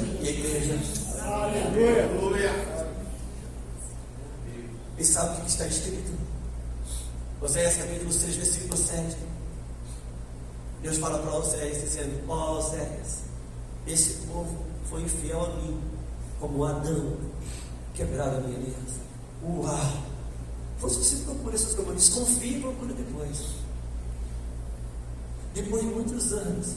Aleluia. 1.78 2.50
E 4.98 5.04
sabe 5.04 5.38
o 5.38 5.44
que 5.44 5.50
está 5.50 5.64
escrito? 5.64 6.10
Oséias 7.40 7.76
capítulo 7.76 8.12
6, 8.12 8.34
versículo 8.34 8.76
7. 8.76 9.16
Deus 10.82 10.98
fala 10.98 11.20
para 11.20 11.34
Oséias 11.34 11.80
dizendo: 11.80 12.20
Ó 12.28 12.34
oh, 12.34 12.58
Oséias, 12.58 13.22
esse 13.86 14.26
povo 14.26 14.66
foi 14.90 15.02
infiel 15.02 15.44
a 15.44 15.48
mim, 15.50 15.80
como 16.40 16.64
Adão, 16.64 17.16
quebrado 17.94 18.38
a 18.38 18.40
minha 18.40 18.58
aliança. 18.58 19.00
Uau! 19.44 20.02
Você 20.80 21.24
procura 21.24 21.54
essas 21.54 21.74
coisas, 21.74 21.94
desconfie 21.94 22.56
e 22.56 22.60
procura 22.60 22.92
depois. 22.92 23.46
Depois 25.54 25.82
de 25.82 25.88
muitos 25.88 26.32
anos, 26.32 26.74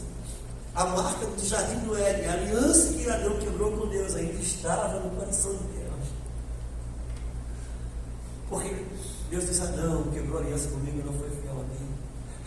a 0.74 0.86
marca 0.86 1.26
do 1.26 1.46
jardim 1.46 1.80
do 1.80 1.98
Éden, 1.98 2.28
a 2.28 2.34
aliança 2.34 2.94
que 2.94 3.10
Adão 3.10 3.38
quebrou 3.38 3.72
com 3.78 3.88
Deus, 3.88 4.16
ainda 4.16 4.42
estava 4.42 5.00
no 5.00 5.10
coração 5.18 5.52
de 5.54 5.64
Deus. 5.64 5.82
Porque 8.50 8.86
Deus 9.30 9.46
disse: 9.48 9.62
Adão, 9.62 10.04
quebrou 10.12 10.40
a 10.40 10.42
aliança 10.42 10.70
comigo, 10.70 11.04
não 11.06 11.14
foi 11.14 11.30
fiel 11.30 11.60
a 11.60 11.64
mim. 11.64 11.90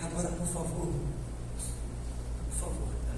Agora, 0.03 0.29
por 0.29 0.47
favor, 0.47 0.93
por 2.49 2.59
favor, 2.61 2.89
dá. 3.07 3.15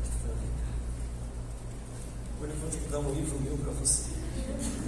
Agora 2.36 2.52
eu 2.52 2.56
vou 2.58 2.70
ter 2.70 2.78
que 2.78 2.88
dar 2.88 2.98
um 2.98 3.12
livro 3.14 3.40
meu 3.40 3.56
para 3.58 3.72
você. 3.72 4.10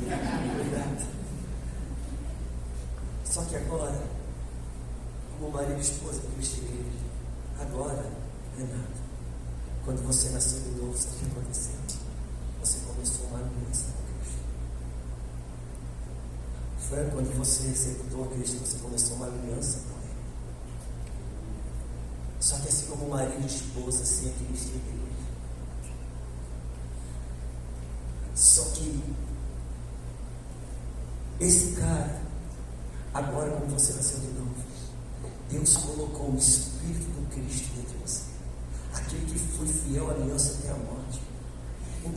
Obrigado. 0.01 1.19
Só 3.25 3.43
que 3.43 3.57
agora, 3.57 4.03
como 5.39 5.53
marido 5.53 5.79
e 5.79 5.81
esposa 5.81 6.21
que 6.21 6.29
eu 6.29 7.63
agora 7.63 8.07
é 8.57 8.61
Renato 8.61 9.08
quando 9.89 10.07
você 10.07 10.29
nasceu 10.29 10.61
de 10.61 10.69
novo, 10.73 10.93
o 10.93 10.93
que 10.93 11.25
aconteceu? 11.25 11.73
Você 12.61 12.79
começou 12.81 13.25
uma 13.29 13.39
aliança 13.39 13.87
com 13.87 14.03
Cristo. 14.21 14.39
Foi 16.79 17.11
quando 17.11 17.39
você 17.39 17.69
executou 17.69 18.27
Cristo, 18.27 18.59
você 18.59 18.77
começou 18.83 19.17
uma 19.17 19.25
aliança 19.29 19.79
com 19.89 19.99
Ele. 20.05 20.19
Só 22.39 22.59
que 22.59 22.69
assim 22.69 22.87
como 22.89 23.09
marido 23.09 23.41
e 23.41 23.47
esposa, 23.47 24.03
assim 24.03 24.29
é 24.29 24.45
Cristo 24.45 24.73
e 24.75 24.77
Igreja. 24.77 25.09
Só 28.35 28.65
que 28.65 29.03
esse 31.41 31.73
cara, 31.77 32.21
agora 33.15 33.53
como 33.53 33.69
você 33.69 33.95
nasceu 33.95 34.21
de 34.21 34.27
novo, 34.27 34.55
Deus 35.51 35.79
colocou 35.79 36.33
o 36.33 36.37
Espírito 36.37 37.07
do 37.07 37.31
Cristo 37.31 37.75
dentro 37.75 37.97
de 37.97 38.03
você. 38.03 38.29
Aquele 38.95 39.27
que 39.27 39.39
foi 39.39 39.67
fiel 39.67 40.09
à 40.09 40.15
aliança 40.15 40.59
até 40.59 40.71
a 40.71 40.77
morte. 40.77 41.21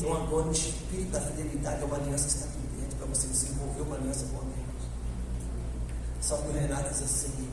Então 0.01 0.17
agora 0.17 0.47
o 0.47 0.51
Espírito 0.51 1.11
da 1.11 1.21
fidelidade 1.21 1.83
é 1.83 1.85
uma 1.85 1.95
aliança 1.95 2.25
que 2.25 2.33
está 2.33 2.45
aqui 2.45 2.57
dentro 2.75 2.97
para 2.97 3.05
você 3.05 3.27
desenvolver 3.27 3.81
uma 3.81 3.95
aliança 3.97 4.25
com 4.33 4.39
Deus. 4.39 4.83
Só 6.19 6.37
que 6.37 6.47
o 6.47 6.53
Renato 6.53 6.89
diz 6.89 7.03
assim, 7.03 7.49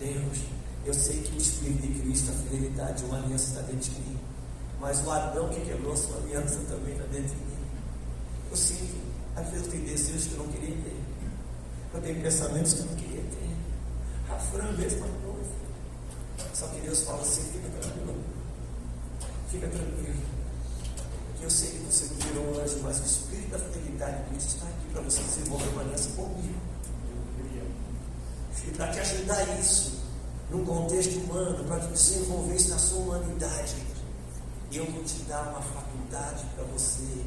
Deus, 0.00 0.38
eu 0.84 0.92
sei 0.92 1.22
que 1.22 1.36
o 1.36 1.38
Espírito 1.38 1.82
de 1.82 2.00
Cristo, 2.00 2.32
a 2.32 2.34
fidelidade, 2.34 3.04
uma 3.04 3.18
aliança 3.18 3.50
está 3.50 3.60
dentro 3.60 3.92
de 3.92 4.00
mim. 4.00 4.18
Mas 4.80 5.06
o 5.06 5.10
Adão 5.12 5.48
que 5.50 5.60
quebrou 5.60 5.96
sua 5.96 6.16
aliança 6.16 6.58
também 6.68 6.94
está 6.94 7.04
dentro 7.04 7.28
de 7.28 7.36
mim. 7.36 7.58
Eu 8.50 8.56
sinto, 8.56 8.98
às 9.36 9.48
vezes 9.48 9.68
tem 9.68 9.80
desejos 9.82 10.24
que 10.24 10.32
eu 10.32 10.38
não 10.38 10.48
queria 10.48 10.74
ter. 10.74 11.00
Eu 11.94 12.02
tenho 12.02 12.20
pensamentos 12.20 12.74
que 12.74 12.80
eu 12.80 12.86
não 12.86 12.96
queria 12.96 13.22
ter. 13.22 14.34
A 14.34 14.36
Fran 14.36 14.72
mesmo 14.72 15.06
não. 15.06 15.38
Só 16.54 16.66
que 16.66 16.80
Deus 16.80 17.02
fala 17.02 17.20
assim, 17.20 17.42
fica 17.52 17.68
tranquilo. 17.68 18.20
Fica 19.48 19.68
tranquilo. 19.68 20.38
Que 21.38 21.44
eu 21.44 21.50
sei 21.50 21.70
que 21.70 21.78
você 21.78 22.06
virou 22.26 22.44
um 22.44 22.60
anjo, 22.60 22.78
mas 22.82 23.00
o 23.00 23.04
Espírito 23.04 23.50
da 23.50 23.58
fidelidade 23.58 24.24
de 24.24 24.30
Cristo 24.30 24.48
está 24.48 24.66
aqui 24.66 24.92
para 24.92 25.02
você 25.02 25.22
desenvolver 25.22 25.68
uma 25.68 25.82
aliança 25.82 26.08
comigo. 26.10 26.68
E 28.66 28.70
para 28.72 28.88
te 28.88 29.00
ajudar 29.00 29.58
isso, 29.58 29.92
num 30.50 30.64
contexto 30.64 31.16
humano, 31.20 31.64
para 31.64 31.80
te 31.80 31.88
desenvolver 31.88 32.54
isso 32.54 32.70
na 32.70 32.78
sua 32.78 32.98
humanidade, 32.98 33.76
eu 34.72 34.84
vou 34.90 35.02
te 35.04 35.22
dar 35.22 35.42
uma 35.48 35.62
faculdade 35.62 36.44
para 36.54 36.64
você 36.64 37.24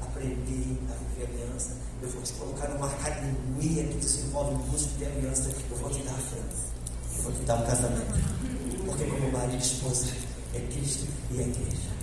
aprender 0.00 0.78
a 0.90 0.94
viver 0.94 1.30
aliança. 1.30 1.76
Eu 2.02 2.08
vou 2.08 2.22
te 2.22 2.32
colocar 2.32 2.68
numa 2.68 2.86
academia 2.86 3.84
que 3.84 3.94
desenvolve 3.94 4.54
música 4.68 4.92
de 4.98 5.04
aliança. 5.04 5.50
Eu 5.70 5.76
vou 5.76 5.90
te 5.90 6.02
dar 6.02 6.12
a 6.12 6.18
França. 6.18 6.72
Eu 7.16 7.22
vou 7.22 7.32
te 7.32 7.42
dar 7.44 7.54
um 7.54 7.66
casamento. 7.66 8.84
Porque 8.84 9.04
como 9.04 9.30
marido 9.30 9.54
e 9.54 9.58
esposa 9.58 10.06
é 10.54 10.60
Cristo 10.60 11.06
e 11.30 11.38
a 11.38 11.42
igreja. 11.42 12.01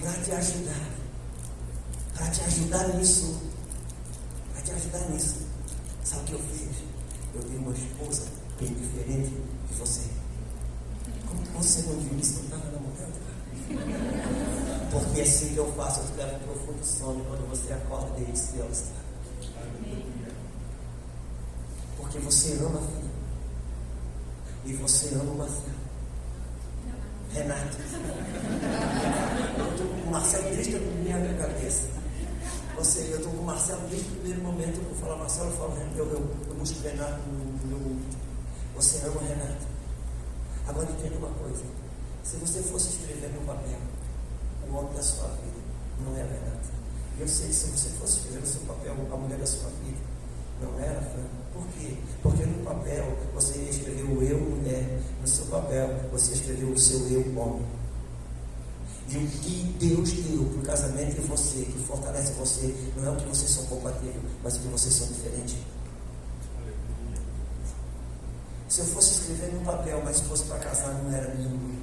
Para 0.00 0.12
te 0.22 0.32
ajudar, 0.32 0.90
para 2.14 2.30
te 2.30 2.40
ajudar 2.42 2.88
nisso, 2.94 3.40
para 4.52 4.62
te 4.62 4.72
ajudar 4.72 5.08
nisso, 5.10 5.36
sabe 6.04 6.22
o 6.22 6.24
que 6.26 6.32
eu 6.32 6.38
fiz? 6.40 6.76
Eu 7.34 7.42
tenho 7.42 7.60
uma 7.60 7.72
esposa 7.72 8.22
bem 8.60 8.74
diferente 8.74 9.32
de 9.68 9.74
você. 9.74 10.02
Como 11.26 11.42
que 11.42 11.50
você 11.52 11.82
não 11.82 12.00
viu 12.00 12.18
isso? 12.18 12.34
Não 12.34 12.44
estava 12.44 12.64
namorando? 12.70 13.24
Porque 14.90 15.20
assim 15.22 15.54
que 15.54 15.56
eu 15.56 15.72
faço, 15.72 16.00
eu 16.00 16.06
te 16.06 16.12
levo 16.18 16.36
um 16.36 16.38
profundo 16.40 16.84
sono. 16.84 17.24
Quando 17.24 17.48
você 17.48 17.72
acorda, 17.72 18.20
Deus 18.20 18.38
se 18.38 18.52
Deus. 18.52 18.82
Porque 21.96 22.18
você 22.18 22.52
ama 22.60 22.78
a 22.78 22.82
filha. 22.82 23.10
E 24.66 24.72
você 24.74 25.14
ama 25.14 25.32
o 25.32 25.38
Marcelo. 25.38 25.84
Renato. 27.32 27.76
Eu 29.58 29.70
estou 29.72 29.86
com 29.88 29.94
o 29.94 30.03
Marcelo 30.14 30.48
desde 30.54 30.76
a 30.76 30.78
minha 30.78 31.34
cabeça. 31.34 31.88
Você, 32.76 33.00
eu 33.10 33.16
estou 33.16 33.32
com 33.32 33.38
o 33.38 33.44
Marcelo 33.46 33.80
desde 33.90 34.06
o 34.10 34.12
primeiro 34.12 34.42
momento. 34.42 34.76
Eu 34.78 34.84
vou 34.84 34.94
falar 34.94 35.16
Marcelo, 35.16 35.50
eu 35.50 35.56
falo 35.56 35.74
eu, 35.96 36.06
eu, 36.06 36.30
eu 36.48 36.54
busco 36.54 36.80
Renato 36.82 37.18
no 37.26 37.66
meu 37.66 37.96
Você 38.76 39.04
ama 39.04 39.16
o 39.16 39.24
Renato. 39.24 39.66
Agora 40.68 40.88
entenda 40.88 41.16
uma 41.16 41.30
coisa. 41.30 41.64
Se 42.22 42.36
você 42.36 42.62
fosse 42.62 42.90
escrever 42.90 43.28
no 43.34 43.40
papel 43.40 43.76
o 44.70 44.76
homem 44.76 44.94
da 44.94 45.02
sua 45.02 45.26
vida, 45.26 45.58
não 45.98 46.16
era 46.16 46.28
Renato. 46.28 46.68
Eu 47.18 47.26
sei 47.26 47.48
que 47.48 47.54
se 47.54 47.66
você 47.70 47.88
fosse 47.98 48.18
escrever 48.18 48.40
no 48.40 48.46
seu 48.46 48.60
papel 48.60 48.94
a 49.10 49.16
mulher 49.16 49.38
da 49.38 49.46
sua 49.46 49.68
vida, 49.82 49.98
não 50.62 50.78
era 50.78 51.02
Fran. 51.02 51.26
Por 51.52 51.66
quê? 51.74 51.96
Porque 52.22 52.46
no 52.46 52.64
papel 52.64 53.18
você 53.34 53.58
ia 53.58 53.70
escrever 53.70 54.04
o 54.04 54.22
eu 54.22 54.38
mulher, 54.38 55.00
no 55.20 55.26
seu 55.26 55.46
papel 55.46 55.88
você 56.12 56.34
escreveu 56.34 56.68
o 56.68 56.78
seu 56.78 57.00
eu 57.08 57.36
homem. 57.36 57.83
E 59.08 59.16
o 59.18 59.28
que 59.28 59.76
Deus 59.78 60.12
deu 60.12 60.44
para 60.44 60.58
o 60.58 60.62
casamento 60.62 61.20
em 61.20 61.24
você, 61.26 61.62
que 61.64 61.78
fortalece 61.84 62.32
você, 62.32 62.74
não 62.96 63.06
é 63.06 63.10
o 63.10 63.16
que 63.16 63.26
vocês 63.26 63.50
são 63.50 63.66
compatíveis, 63.66 64.16
mas 64.42 64.56
o 64.56 64.60
que 64.60 64.68
vocês 64.68 64.94
são 64.94 65.06
diferentes. 65.08 65.56
Se 68.68 68.80
eu 68.80 68.86
fosse 68.86 69.20
escrever 69.20 69.52
num 69.52 69.64
papel, 69.64 70.02
mas 70.04 70.20
fosse 70.20 70.44
para 70.44 70.58
casar, 70.58 70.94
não 70.94 71.12
era 71.14 71.32
nenhum. 71.34 71.76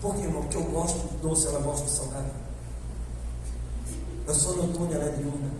Por 0.00 0.14
quê, 0.14 0.22
irmão? 0.22 0.42
Porque 0.42 0.56
eu 0.56 0.64
gosto 0.64 0.96
do 0.96 1.28
doce, 1.28 1.46
ela 1.48 1.60
gosta 1.60 1.84
do 1.84 1.90
salgado. 1.90 2.30
Eu 4.26 4.34
sou 4.34 4.56
noturno, 4.56 4.94
ela 4.94 5.04
é 5.04 5.16
diurna. 5.16 5.50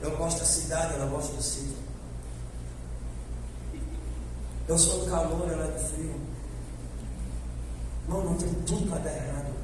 Eu 0.00 0.16
gosto 0.16 0.38
da 0.38 0.46
cidade, 0.46 0.94
ela 0.94 1.06
gosta 1.06 1.34
do 1.34 1.42
sítio. 1.42 1.76
Eu 4.66 4.78
sou 4.78 5.00
do 5.00 5.10
calor, 5.10 5.50
ela 5.50 5.66
é 5.66 5.70
do 5.72 5.88
frio. 5.88 6.14
Não, 8.10 8.24
não 8.24 8.34
tem 8.34 8.48
tudo 8.66 8.90
para 8.90 8.98
dar 8.98 9.12
errado. 9.12 9.54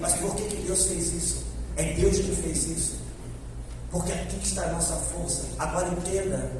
Mas 0.00 0.14
por 0.14 0.34
que, 0.34 0.44
que 0.44 0.56
Deus 0.62 0.86
fez 0.86 1.12
isso? 1.12 1.44
É 1.76 1.92
Deus 1.92 2.16
que 2.16 2.34
fez 2.36 2.66
isso. 2.68 2.96
Porque 3.90 4.12
aqui 4.12 4.38
está 4.42 4.62
a 4.62 4.72
nossa 4.72 4.96
força. 4.96 5.44
Agora 5.58 5.88
entenda 5.88 6.50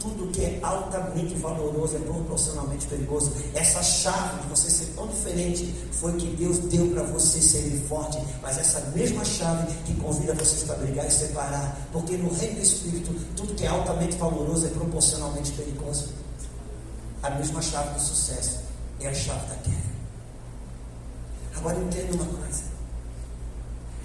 tudo 0.00 0.30
que 0.32 0.44
é 0.44 0.58
altamente 0.62 1.34
valoroso 1.36 1.96
é 1.96 2.00
proporcionalmente 2.00 2.86
perigoso. 2.88 3.32
Essa 3.54 3.80
chave 3.82 4.42
de 4.42 4.48
você 4.48 4.70
ser 4.70 4.86
tão 4.94 5.06
diferente 5.06 5.72
foi 5.92 6.12
que 6.14 6.26
Deus 6.36 6.58
deu 6.58 6.88
para 6.88 7.04
você 7.04 7.40
ser 7.40 7.80
forte. 7.88 8.18
Mas 8.42 8.58
essa 8.58 8.80
mesma 8.94 9.24
chave 9.24 9.72
que 9.84 9.94
convida 9.94 10.34
vocês 10.34 10.64
para 10.64 10.76
brigar 10.76 11.06
e 11.06 11.10
separar. 11.12 11.88
Porque 11.92 12.16
no 12.16 12.32
reino 12.32 12.56
do 12.56 12.62
Espírito, 12.62 13.14
tudo 13.36 13.54
que 13.54 13.64
é 13.64 13.68
altamente 13.68 14.16
valoroso 14.16 14.66
é 14.66 14.70
proporcionalmente 14.70 15.52
perigoso. 15.52 16.08
A 17.22 17.30
mesma 17.30 17.62
chave 17.62 17.94
do 17.94 18.00
sucesso 18.00 18.67
é 19.00 19.08
a 19.08 19.14
chave 19.14 19.46
da 19.46 19.54
guerra. 19.56 19.88
Agora 21.56 21.76
entenda 21.78 22.14
uma 22.14 22.24
coisa. 22.24 22.62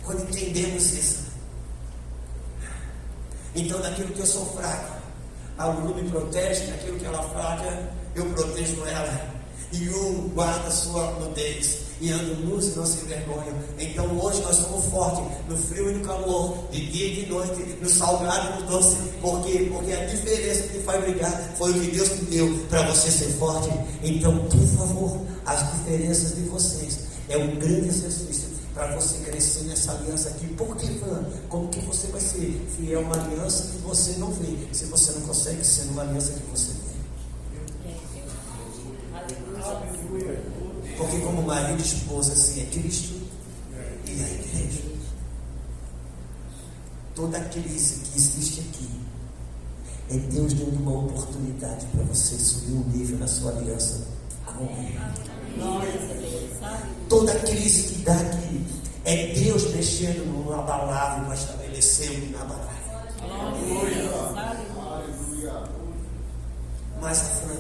Quando 0.04 0.22
entendemos 0.24 0.94
isso, 0.94 1.24
então 3.56 3.80
daquilo 3.82 4.14
que 4.14 4.20
eu 4.20 4.26
sou 4.26 4.46
fraco, 4.54 5.02
a 5.58 5.68
Lulu 5.68 5.96
me 5.96 6.10
protege, 6.10 6.66
naquilo 6.68 7.00
que 7.00 7.06
ela 7.06 7.24
fraca, 7.30 7.92
eu 8.16 8.26
protejo 8.34 8.84
ela. 8.86 9.34
E 9.72 9.90
um 9.90 10.30
guarda 10.30 10.70
sua 10.70 11.12
nudez 11.20 11.83
e 12.02 12.12
anda 12.12 12.36
nus 12.36 12.68
e 12.68 12.78
não 12.78 12.86
se 12.86 13.04
envergonha. 13.06 13.54
Então 13.80 14.18
hoje 14.20 14.42
nós 14.42 14.56
somos 14.58 14.86
fortes 14.86 15.24
no 15.48 15.58
frio 15.58 15.90
e 15.90 15.94
no 15.96 16.06
calor, 16.06 16.58
de 16.72 16.86
dia 16.88 17.08
e 17.08 17.24
de 17.24 17.30
noite, 17.30 17.78
no 17.82 17.90
salgado 17.90 18.60
e 18.60 18.64
no 18.64 18.70
doce. 18.70 18.98
Por 19.22 19.44
quê? 19.44 19.70
Porque 19.72 19.94
a 19.94 20.06
diferença 20.06 20.64
que 20.64 20.80
faz 20.80 21.04
brigar 21.04 21.56
foi 21.58 21.72
o 21.72 21.80
que 21.80 21.92
Deus 21.92 22.10
me 22.10 22.26
deu 22.30 22.66
para 22.70 22.84
você 22.88 23.12
ser 23.12 23.30
forte. 23.34 23.70
Então, 24.04 24.38
por 24.46 24.68
favor, 24.78 25.22
as 25.46 25.72
diferenças 25.74 26.36
de 26.36 26.42
vocês 26.44 27.00
é 27.30 27.38
um 27.38 27.56
grande 27.56 27.90
exercício 27.90 28.54
para 28.74 28.96
você 28.96 29.20
crescer 29.20 29.64
nessa 29.66 29.92
aliança 29.92 30.30
aqui. 30.30 30.48
Por 30.48 30.76
que, 30.76 30.88
Como 31.48 31.70
que 31.70 31.80
você 31.82 32.08
vai 32.08 32.22
ser 32.22 32.60
fiel 32.76 33.00
a 33.00 33.04
uma 33.04 33.16
aliança 33.24 33.64
que 33.72 33.78
você 33.78 34.14
não 34.18 34.32
vê, 34.32 34.58
se 34.72 34.86
você 34.86 35.12
não 35.14 35.22
consegue 35.22 35.64
ser 35.64 35.86
numa 35.86 36.02
aliança 36.02 36.34
que 36.34 36.52
você 36.52 36.72
vê? 36.74 36.83
Porque 41.04 41.20
como 41.20 41.42
marido 41.42 41.82
e 41.82 41.86
esposa, 41.86 42.32
assim 42.32 42.62
é 42.62 42.66
Cristo 42.68 43.14
e 44.08 44.24
a 44.24 44.30
igreja. 44.30 44.84
Toda 47.14 47.42
crise 47.42 48.00
que 48.00 48.18
existe 48.18 48.62
aqui 48.62 48.90
é 50.12 50.18
Deus 50.18 50.54
dando 50.54 50.80
uma 50.80 51.00
oportunidade 51.00 51.86
para 51.88 52.04
você 52.04 52.38
subir 52.38 52.72
um 52.72 52.84
nível 52.90 53.18
na 53.18 53.28
sua 53.28 53.52
aliança 53.52 54.08
com 54.46 54.64
Ele. 54.64 54.98
Toda 57.10 57.36
crise 57.40 57.94
que 57.94 58.02
dá 58.04 58.16
aqui 58.16 58.66
é 59.04 59.34
Deus 59.34 59.76
mexendo 59.76 60.26
no 60.26 60.54
abalável 60.54 61.26
para 61.26 61.36
estabelecer 61.36 62.12
o 62.12 62.24
inabalável. 62.28 62.74
Mas 67.02 67.20
a 67.20 67.24
Fran 67.24 67.58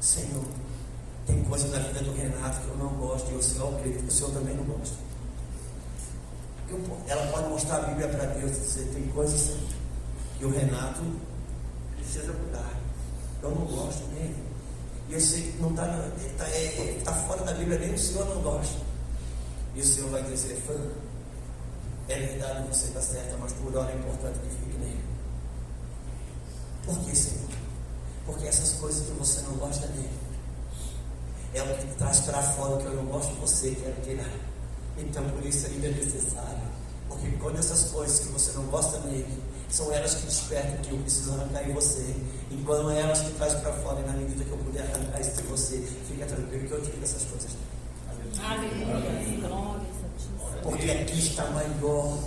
Senhor, 0.00 0.44
Tem 1.26 1.42
coisa 1.44 1.68
na 1.68 1.78
vida 1.78 2.00
do 2.00 2.12
Renato 2.12 2.60
que 2.60 2.68
eu 2.68 2.76
não 2.76 2.88
gosto, 2.94 3.30
e 3.32 3.36
o 3.36 3.42
Senhor 3.42 3.74
acredito 3.74 4.02
que 4.02 4.08
o 4.08 4.12
Senhor 4.12 4.32
também 4.32 4.54
não 4.54 4.64
gosta. 4.64 4.96
Ela 7.08 7.26
pode 7.32 7.48
mostrar 7.48 7.76
a 7.76 7.80
Bíblia 7.88 8.08
para 8.08 8.26
Deus 8.26 8.56
e 8.56 8.60
dizer, 8.60 8.84
tem 8.94 9.08
coisas 9.08 9.56
que 10.38 10.44
o 10.44 10.50
Renato 10.50 11.02
precisa 11.96 12.32
mudar. 12.32 12.78
Eu 13.42 13.50
não 13.50 13.66
gosto 13.66 14.06
dele. 14.14 14.36
E 15.08 15.14
eu 15.14 15.20
sei 15.20 15.50
que 15.50 15.58
não 15.60 15.70
está 15.70 15.84
tá, 16.38 16.48
é, 16.48 17.00
tá 17.04 17.12
fora 17.12 17.42
da 17.42 17.52
Bíblia, 17.54 17.78
nem 17.78 17.92
o 17.92 17.98
Senhor 17.98 18.24
não 18.26 18.40
gosta. 18.42 18.78
E 19.74 19.80
o 19.80 19.84
Senhor 19.84 20.10
vai 20.10 20.22
dizer, 20.22 20.56
fã, 20.66 20.74
é 22.08 22.18
verdade, 22.18 22.68
você 22.68 22.86
está 22.86 23.00
certa, 23.00 23.36
mas 23.38 23.52
por 23.54 23.74
hora 23.76 23.90
é 23.90 23.96
importante 23.96 24.38
que 24.38 24.50
fique 24.50 24.78
nele. 24.78 25.04
Por 26.84 26.98
que, 27.00 27.16
Senhor? 27.16 27.48
Porque 28.26 28.46
essas 28.46 28.72
coisas 28.74 29.06
que 29.06 29.12
você 29.12 29.42
não 29.42 29.54
gosta 29.54 29.86
dele 29.88 30.10
é 31.54 31.62
o 31.62 31.76
que 31.76 31.86
traz 31.96 32.20
para 32.20 32.42
fora 32.42 32.74
o 32.74 32.78
que 32.78 32.86
eu 32.86 32.96
não 32.96 33.04
gosto 33.06 33.32
de 33.32 33.40
você, 33.40 33.70
quero 33.70 34.00
tirar. 34.02 34.30
Então 34.98 35.24
por 35.30 35.44
isso 35.44 35.66
ainda 35.66 35.86
é 35.88 35.90
necessário. 35.90 36.70
Porque 37.08 37.28
quando 37.38 37.58
essas 37.58 37.90
coisas 37.90 38.20
que 38.20 38.28
você 38.28 38.52
não 38.52 38.64
gosta 38.64 38.98
nele, 39.00 39.42
são 39.68 39.92
elas 39.92 40.14
que 40.14 40.26
despertam 40.26 40.76
que 40.82 40.90
eu 40.90 40.98
preciso 40.98 41.32
arrancar 41.32 41.68
em 41.68 41.72
você. 41.72 42.14
E 42.50 42.62
quando 42.64 42.90
é 42.90 43.00
elas 43.00 43.20
que 43.20 43.30
traz 43.32 43.54
para 43.54 43.72
fora, 43.74 44.00
e 44.00 44.06
na 44.06 44.12
medida 44.12 44.44
que 44.44 44.50
eu 44.50 44.58
puder 44.58 44.82
arrancar 44.82 45.20
isso 45.20 45.42
de 45.42 45.42
você, 45.44 45.78
fica 46.08 46.26
tranquilo 46.26 46.68
que 46.68 46.72
eu 46.72 46.82
tiro 46.82 46.98
essas 47.02 47.22
coisas. 47.24 47.50
Aleluia. 48.42 49.50
Porque 50.62 50.90
aqui 50.90 51.18
está 51.18 51.44
a 51.44 51.50
maior 51.50 52.18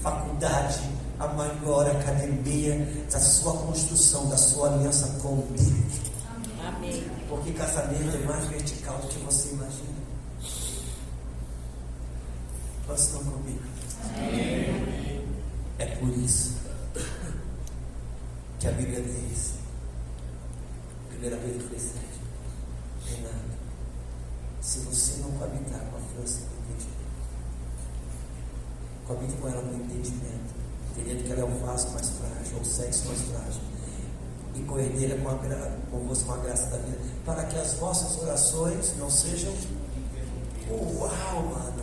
faculdade, 0.00 0.80
a 1.18 1.26
maior 1.28 1.86
academia 1.86 3.04
da 3.10 3.20
sua 3.20 3.52
construção, 3.52 4.28
da 4.28 4.36
sua 4.36 4.72
aliança 4.72 5.06
com 5.20 5.36
Deus. 5.50 6.09
Porque 7.28 7.52
casamento 7.52 8.16
é 8.16 8.26
mais 8.26 8.44
vertical 8.46 8.98
do 8.98 9.08
que 9.08 9.18
você 9.18 9.50
imagina. 9.50 10.00
Quantos 12.86 13.04
estão 13.04 13.24
comigo? 13.24 13.62
É 15.78 15.86
por 15.96 16.08
isso 16.18 16.56
que 18.58 18.68
a 18.68 18.72
Bíblia 18.72 19.00
diz, 19.00 19.54
primeira 21.08 21.36
vez 21.38 21.62
presente, 21.62 22.20
Renato, 23.06 23.34
se 24.60 24.80
você 24.80 25.22
não 25.22 25.30
coabitar 25.32 25.80
com 25.86 25.96
a 25.96 26.00
força 26.00 26.40
do 26.40 26.56
entendimento, 26.68 27.00
coabite 29.06 29.32
com 29.40 29.48
ela 29.48 29.62
no 29.62 29.84
entendimento, 29.84 30.54
entendendo 30.90 31.24
que 31.24 31.32
ela 31.32 31.40
é 31.40 31.44
o 31.44 31.58
vaso 31.64 31.88
mais 31.90 32.10
frágil, 32.10 32.56
ou 32.56 32.60
o 32.60 32.64
sexo 32.64 33.06
mais 33.06 33.20
frágil, 33.22 33.62
e 34.54 34.60
coerdeira 34.60 35.16
com, 35.18 35.28
a, 35.28 35.34
com 35.90 35.98
você 36.06 36.24
com 36.24 36.32
a 36.32 36.36
graça 36.38 36.66
da 36.66 36.78
vida, 36.78 36.98
para 37.24 37.44
que 37.44 37.58
as 37.58 37.74
vossas 37.74 38.20
orações 38.22 38.94
não 38.98 39.10
sejam 39.10 39.52
uau, 40.70 41.42
mano. 41.42 41.82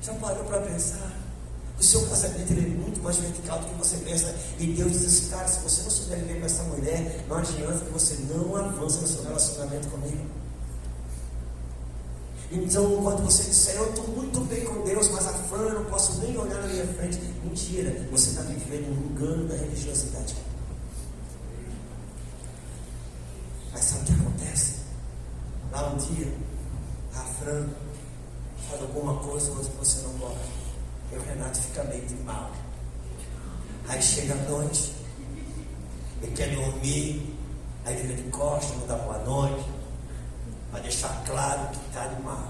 Já 0.00 0.14
parou 0.14 0.44
para 0.44 0.60
pensar? 0.60 1.12
O 1.78 1.82
seu 1.82 2.06
casamento 2.06 2.52
é 2.52 2.56
muito 2.56 3.02
mais 3.02 3.16
vertical 3.16 3.58
do 3.58 3.66
que 3.66 3.74
você 3.74 3.96
pensa. 3.98 4.34
E 4.58 4.66
Deus 4.68 4.92
diz 4.92 5.04
assim, 5.04 5.30
cara, 5.30 5.48
se 5.48 5.60
você 5.60 5.82
não 5.82 5.90
souber 5.90 6.18
viver 6.18 6.40
com 6.40 6.46
essa 6.46 6.62
mulher, 6.64 7.24
não 7.28 7.36
adianta 7.38 7.84
que 7.84 7.90
você 7.90 8.14
não 8.32 8.54
avance 8.56 9.00
no 9.00 9.06
seu 9.06 9.22
relacionamento 9.24 9.88
comigo. 9.88 10.26
Então, 12.52 13.02
quando 13.02 13.24
você 13.24 13.44
disser, 13.44 13.76
eu 13.76 13.88
estou 13.90 14.06
muito 14.08 14.40
bem 14.42 14.64
com 14.64 14.84
Deus, 14.84 15.08
mas 15.10 15.26
a 15.26 15.32
fã, 15.32 15.56
eu 15.56 15.80
não 15.80 15.84
posso 15.86 16.20
nem 16.20 16.36
olhar 16.36 16.60
na 16.60 16.68
minha 16.68 16.86
frente. 16.86 17.18
Mentira, 17.42 17.90
você 18.10 18.30
está 18.30 18.42
vivendo 18.42 18.88
um 18.88 19.10
engano 19.10 19.48
da 19.48 19.56
religiosidade. 19.56 20.36
Mas 23.72 23.84
sabe 23.84 24.02
o 24.02 24.04
que 24.04 24.12
acontece? 24.12 24.74
Lá 25.72 25.88
um 25.88 25.96
dia, 25.96 26.32
a 27.14 27.20
Fran 27.20 27.68
fala 28.68 28.82
alguma 28.82 29.16
coisa 29.20 29.50
que 29.50 29.76
você 29.78 30.02
não 30.02 30.12
gosta. 30.18 30.62
E 31.12 31.16
o 31.16 31.22
Renato 31.22 31.58
fica 31.58 31.84
meio 31.84 32.04
de 32.06 32.14
mal. 32.16 32.50
Aí 33.88 34.00
chega 34.00 34.34
a 34.34 34.50
noite, 34.50 34.92
ele 36.22 36.32
quer 36.32 36.54
dormir, 36.54 37.36
aí 37.84 37.98
ele 37.98 38.14
de 38.14 38.30
costas, 38.30 38.78
não 38.78 38.86
dá 38.86 38.96
boa 38.96 39.18
noite, 39.18 39.64
para 40.70 40.80
deixar 40.80 41.22
claro 41.26 41.68
que 41.68 41.86
está 41.88 42.06
de 42.06 42.22
mal. 42.22 42.48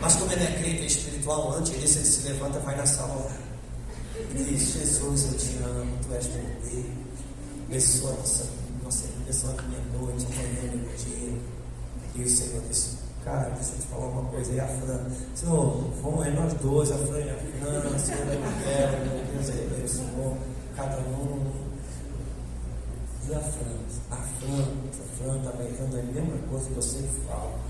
Mas 0.00 0.16
como 0.16 0.32
ele 0.32 0.44
é 0.44 0.58
crente 0.58 0.86
espiritual, 0.86 1.52
antes 1.52 1.72
disso 1.80 1.98
ele 1.98 2.06
se 2.06 2.20
levanta 2.50 2.58
e 2.58 2.62
vai 2.62 2.76
na 2.76 2.86
sala 2.86 3.30
Ele 4.30 4.44
diz, 4.44 4.72
Jesus, 4.72 5.32
eu 5.32 5.38
te 5.38 5.62
amo, 5.62 5.96
tu 6.02 6.14
és 6.14 6.26
meu 6.26 6.44
Deus. 6.44 6.86
Abençoa 7.68 8.12
nossa, 8.12 8.46
nossa, 8.82 9.04
abençoa 9.22 9.54
a 9.58 9.62
minha 9.62 9.80
noite, 9.98 10.26
amanhã, 10.26 10.76
meu 10.76 10.96
dia. 10.96 11.38
E 12.16 12.22
o 12.22 12.28
Senhor 12.28 12.62
disse, 12.68 12.98
Cara, 13.24 13.50
deixa 13.50 13.72
eu 13.72 13.78
te 13.78 13.86
falar 13.86 14.06
uma 14.06 14.28
coisa 14.30 14.50
aí, 14.50 14.60
a 14.60 14.66
Fran. 14.66 15.00
Senhor, 15.34 15.90
vamos 16.02 16.22
aí 16.22 16.34
nós 16.34 16.52
dois, 16.54 16.90
a 16.90 16.98
Fran 16.98 17.20
e 17.20 17.30
a 17.30 17.36
Fran, 17.36 17.98
Senhor, 17.98 18.26
eu 18.26 18.40
quero, 18.64 19.06
meu 19.06 19.24
Deus, 19.26 19.48
é 19.50 19.76
Deus, 19.76 19.90
Senhor, 19.90 20.36
cada 20.74 20.98
um. 20.98 21.52
E 23.28 23.34
a 23.34 23.40
Fran? 23.40 23.80
A 24.10 24.16
Fran, 24.16 24.62
a 24.88 25.16
Fran 25.16 25.36
está 25.38 25.62
errando 25.62 25.98
a 25.98 26.02
mesma 26.02 26.38
coisa 26.48 26.70
que 26.70 26.76
eu 26.76 26.82
sempre 26.82 27.20
falo. 27.28 27.69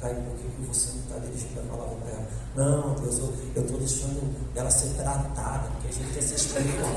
Tá, 0.00 0.08
por 0.08 0.36
que, 0.36 0.48
você 0.68 0.92
não 0.92 1.00
está 1.00 1.18
dirigindo 1.18 1.60
a 1.60 1.76
palavra 1.76 1.96
para 1.96 2.10
ela? 2.10 2.28
Não, 2.54 2.94
Deus, 2.94 3.18
eu 3.18 3.62
estou 3.62 3.78
deixando 3.78 4.36
ela 4.54 4.70
ser 4.70 4.88
tratada, 4.90 5.68
porque 5.70 5.88
a 5.88 5.92
gente 5.92 6.14
quer 6.14 6.22
ser 6.22 6.34
espiritual. 6.36 6.90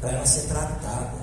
para 0.00 0.10
ela 0.10 0.26
ser 0.26 0.48
tratada. 0.48 1.18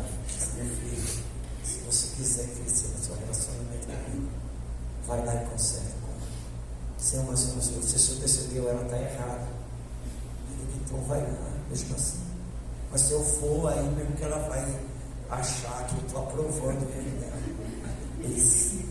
Meu 0.56 0.66
filho, 0.76 1.24
se 1.64 1.80
você 1.86 2.08
quiser 2.16 2.48
crescer 2.48 2.90
na 2.90 2.98
sua 3.04 3.16
relacionamento 3.18 3.88
comigo, 3.88 4.30
vai 5.08 5.26
lá 5.26 5.36
e 5.36 5.46
conserta. 5.48 5.98
Se, 6.98 7.16
se, 7.38 7.62
se 7.62 7.98
você 7.98 8.16
percebeu, 8.20 8.70
ela 8.70 8.84
está 8.84 8.98
errada. 8.98 9.48
Então 10.84 11.00
vai 11.04 11.22
lá, 11.22 11.52
mesmo 11.70 11.96
assim. 11.96 12.20
Mas 12.92 13.02
se 13.02 13.12
eu 13.14 13.24
for, 13.24 13.72
aí 13.72 13.88
mesmo 13.92 14.16
que 14.16 14.24
ela 14.24 14.40
vai 14.50 14.80
achar 15.30 15.88
que 15.88 15.96
eu 15.96 16.06
estou 16.06 16.24
aprovando 16.24 16.82
o 16.82 16.86
dela. 16.86 17.38
Ele 18.20 18.34
disse, 18.34 18.86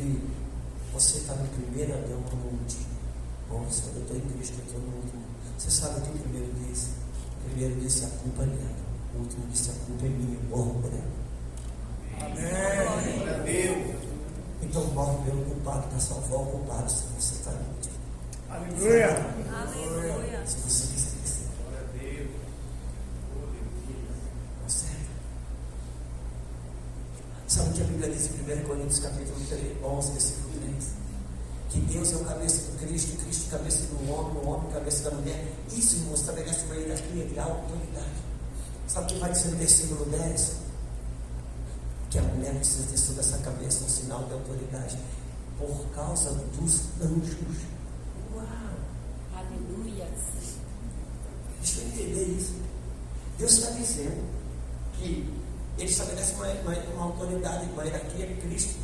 filho, 0.00 0.30
você 0.92 1.18
está 1.18 1.34
no 1.34 1.46
primeiro 1.48 1.92
adão 1.92 2.20
no 2.32 2.58
último. 2.58 2.86
Bom, 3.48 3.62
eu 3.62 3.68
estou 3.68 4.16
em 4.16 4.20
Cristo, 4.20 4.58
eu 4.58 4.64
estou 4.64 4.80
no 4.80 4.96
último. 4.96 5.22
Você 5.58 5.70
sabe 5.70 6.00
o 6.00 6.02
que 6.02 6.10
o 6.10 6.18
primeiro 6.20 6.52
disse? 6.54 6.90
O 7.40 7.50
primeiro 7.50 7.80
disse 7.80 8.04
a 8.04 8.08
culpa 8.08 8.42
é 8.42 8.46
dela. 8.46 8.76
O 9.14 9.18
último 9.18 9.46
disse 9.48 9.70
a 9.70 9.74
culpa 9.86 10.06
é 10.06 10.08
minha, 10.08 10.38
morro 10.48 10.80
por 10.80 10.90
ela. 10.92 11.20
Amém. 12.20 13.18
Meu. 13.44 14.00
Então 14.62 14.84
morre 14.88 15.24
pelo 15.24 15.44
culpado 15.44 15.88
para 15.88 15.98
salvar 15.98 16.40
o 16.40 16.46
culpado 16.46 16.90
se 16.90 17.04
você 17.18 17.34
está 17.34 17.50
no 17.50 17.68
último. 17.74 17.94
Aleluia. 18.48 19.08
Aleluia. 19.52 20.46
Se 20.46 20.56
você 20.58 20.86
quiser 20.92 21.10
crescer. 21.18 21.48
Glória 21.58 21.80
a 21.80 21.92
Deus. 21.92 22.30
Certo? 24.68 25.10
Sabe 27.48 27.70
o 27.70 27.72
que 27.72 27.80
a 27.80 27.84
Bíblia 27.84 28.10
diz 28.10 28.26
em 28.26 28.39
1 28.50 28.64
Coríntios 28.66 28.98
capítulo 28.98 29.38
3, 29.48 29.84
11, 29.84 30.12
versículo 30.12 30.60
3? 30.60 30.84
Que 31.70 31.80
Deus 31.82 32.12
é 32.12 32.16
o 32.16 32.24
cabeça 32.24 32.72
do 32.72 32.78
Cristo, 32.78 33.16
Cristo 33.22 33.50
cabeça 33.50 33.78
do 33.86 34.12
homem, 34.12 34.42
o 34.42 34.48
homem 34.48 34.72
cabeça 34.72 35.08
da 35.08 35.16
mulher. 35.16 35.52
Isso, 35.70 35.96
irmão, 35.96 36.14
estabelece 36.14 36.64
uma 36.64 36.74
hierarquia 36.74 37.26
de 37.26 37.38
autoridade. 37.38 38.30
Sabe 38.88 39.06
o 39.06 39.14
que 39.14 39.20
vai 39.20 39.30
dizer 39.30 39.50
no 39.50 39.56
versículo 39.56 40.04
10? 40.06 40.56
Que 42.10 42.18
a 42.18 42.22
mulher 42.22 42.54
precisa 42.56 42.88
ter 42.88 42.98
sobre 42.98 43.20
essa 43.20 43.38
cabeça 43.38 43.84
um 43.84 43.88
sinal 43.88 44.24
de 44.24 44.32
autoridade. 44.32 44.98
Por 45.56 45.86
causa 45.94 46.32
dos 46.58 46.80
anjos. 47.00 47.36
Uau! 48.34 48.46
Aleluia! 49.36 50.08
Deixa 51.62 51.80
eu 51.82 51.86
entender 51.86 52.24
isso. 52.36 52.54
Deus 53.38 53.52
está 53.52 53.70
dizendo 53.70 54.24
que 54.94 55.39
ele 55.78 55.90
estabelece 55.90 56.34
uma, 56.34 56.46
uma, 56.46 56.78
uma 56.94 57.04
autoridade, 57.04 57.66
uma 57.72 57.84
hierarquia 57.84 58.26
de 58.26 58.34
Cristo. 58.34 58.74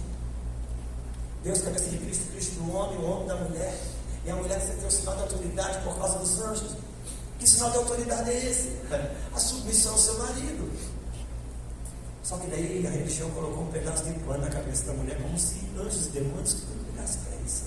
Deus, 1.43 1.61
cabeça 1.61 1.91
de 1.91 1.99
Cristo, 1.99 2.33
Cristo 2.33 2.55
do 2.55 2.75
homem, 2.75 2.99
o 2.99 3.05
homem 3.05 3.29
da 3.29 3.37
mulher. 3.37 3.79
E 4.25 4.31
a 4.31 4.35
mulher 4.35 4.61
ter 4.61 4.85
o 4.85 4.91
sinal 4.91 5.15
de 5.17 5.23
autoridade 5.23 5.85
por 5.85 5.97
causa 5.97 6.19
dos 6.19 6.41
anjos. 6.41 6.73
Que 7.39 7.47
sinal 7.49 7.71
de 7.71 7.77
autoridade 7.77 8.31
é 8.31 8.51
esse? 8.51 8.73
A 9.33 9.39
submissão 9.39 9.93
ao 9.93 9.99
seu 9.99 10.19
marido. 10.19 10.73
Só 12.25 12.37
que 12.39 12.49
daí 12.49 12.85
a 12.85 12.91
religião 12.91 13.31
colocou 13.31 13.63
um 13.63 13.71
pedaço 13.71 14.03
de 14.03 14.13
pano 14.21 14.39
na 14.43 14.51
cabeça 14.51 14.87
da 14.87 14.95
mulher, 14.95 15.17
como 15.23 15.39
se 15.39 15.61
anjos 15.79 16.07
e 16.07 16.11
demônios 16.11 16.55
que 16.55 16.93
olhassem 16.93 17.21
para 17.21 17.37
isso. 17.47 17.65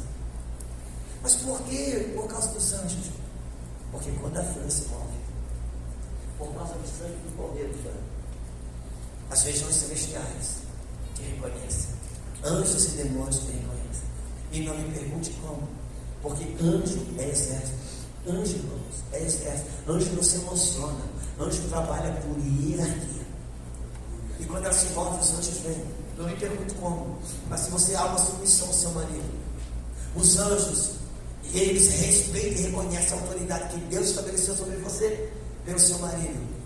Mas 1.22 1.36
por 1.36 1.62
quê? 1.62 2.12
Por 2.14 2.28
causa 2.28 2.50
dos 2.50 2.74
anjos. 2.74 3.12
Porque 3.92 4.12
quando 4.20 4.38
a 4.38 4.44
Fran 4.44 4.70
se 4.70 4.88
move, 4.90 5.18
por 6.38 6.54
causa 6.54 6.74
do 6.74 6.88
sangue 6.88 7.16
do 7.24 7.38
cordeiro, 7.38 7.74
as 9.30 9.44
regiões 9.44 9.76
celestiais 9.76 10.58
te 11.16 11.22
reconhecem. 11.24 11.90
Anjos 12.44 12.86
e 12.86 12.90
demônios 12.92 13.40
te 13.40 13.52
reconhecem. 13.52 14.10
E 14.52 14.60
não 14.62 14.78
me 14.78 14.94
pergunte 14.94 15.32
como. 15.42 15.68
Porque 16.22 16.46
anjo 16.62 17.06
é 17.18 17.30
exército. 17.30 17.78
Anjo, 18.28 18.56
irmãos, 18.56 19.04
é 19.14 19.24
exército. 19.24 19.70
Anjo 19.88 20.12
não 20.14 20.24
se 20.24 20.36
emociona. 20.38 21.06
Anjo 21.40 21.62
trabalha 21.70 22.12
por 22.22 22.38
hierarquia. 22.40 23.28
E 24.40 24.46
quando 24.46 24.66
ela 24.66 24.74
se 24.74 24.88
volta, 24.88 25.22
os 25.22 25.32
anjos 25.34 25.58
vêm. 25.60 26.00
Não 26.18 26.30
pergunto 26.36 26.76
como, 26.76 27.18
mas 27.50 27.62
se 27.62 27.72
você 27.72 27.96
há 27.96 28.04
uma 28.04 28.18
submissão 28.18 28.68
ao 28.68 28.74
seu 28.74 28.92
marido, 28.92 29.40
os 30.16 30.38
anjos, 30.38 30.92
eles 31.54 31.88
respeitam 31.94 32.60
e 32.60 32.62
reconhecem 32.64 33.18
a 33.18 33.22
autoridade 33.22 33.74
que 33.74 33.80
Deus 33.86 34.10
estabeleceu 34.10 34.56
sobre 34.56 34.76
você 34.78 35.32
pelo 35.66 35.80
seu 35.80 35.98
marido. 36.00 36.59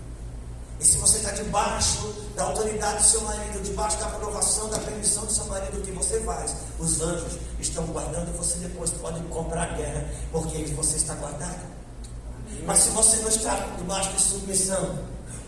E 0.80 0.84
se 0.84 0.98
você 0.98 1.18
está 1.18 1.30
debaixo 1.30 2.14
da 2.36 2.44
autoridade 2.44 3.02
do 3.02 3.08
seu 3.08 3.20
marido, 3.22 3.62
debaixo 3.62 3.98
da 3.98 4.06
aprovação, 4.06 4.68
da 4.68 4.78
permissão 4.78 5.24
do 5.24 5.32
seu 5.32 5.46
marido, 5.46 5.78
o 5.78 5.82
que 5.82 5.92
você 5.92 6.20
faz? 6.20 6.54
Os 6.78 7.00
anjos 7.00 7.38
estão 7.60 7.86
guardando 7.86 8.36
você 8.36 8.58
depois 8.58 8.90
pode 8.90 9.20
comprar 9.24 9.62
a 9.62 9.76
guerra, 9.76 10.04
porque 10.32 10.64
você 10.74 10.96
está 10.96 11.14
guardado. 11.14 11.74
Mas 12.66 12.80
se 12.80 12.90
você 12.90 13.16
não 13.18 13.28
está 13.28 13.54
debaixo 13.78 14.12
de 14.12 14.22
submissão, 14.22 14.98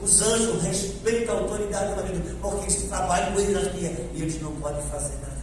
os 0.01 0.23
anjos 0.23 0.63
respeitam 0.63 1.37
a 1.37 1.41
autoridade 1.41 1.91
do 1.91 1.97
marido, 1.97 2.39
porque 2.41 2.63
eles 2.63 2.83
trabalham 2.89 3.33
com 3.33 3.41
hierarquia 3.41 4.11
e 4.15 4.23
eles 4.23 4.41
não 4.41 4.55
podem 4.57 4.83
fazer 4.91 5.15
nada. 5.17 5.37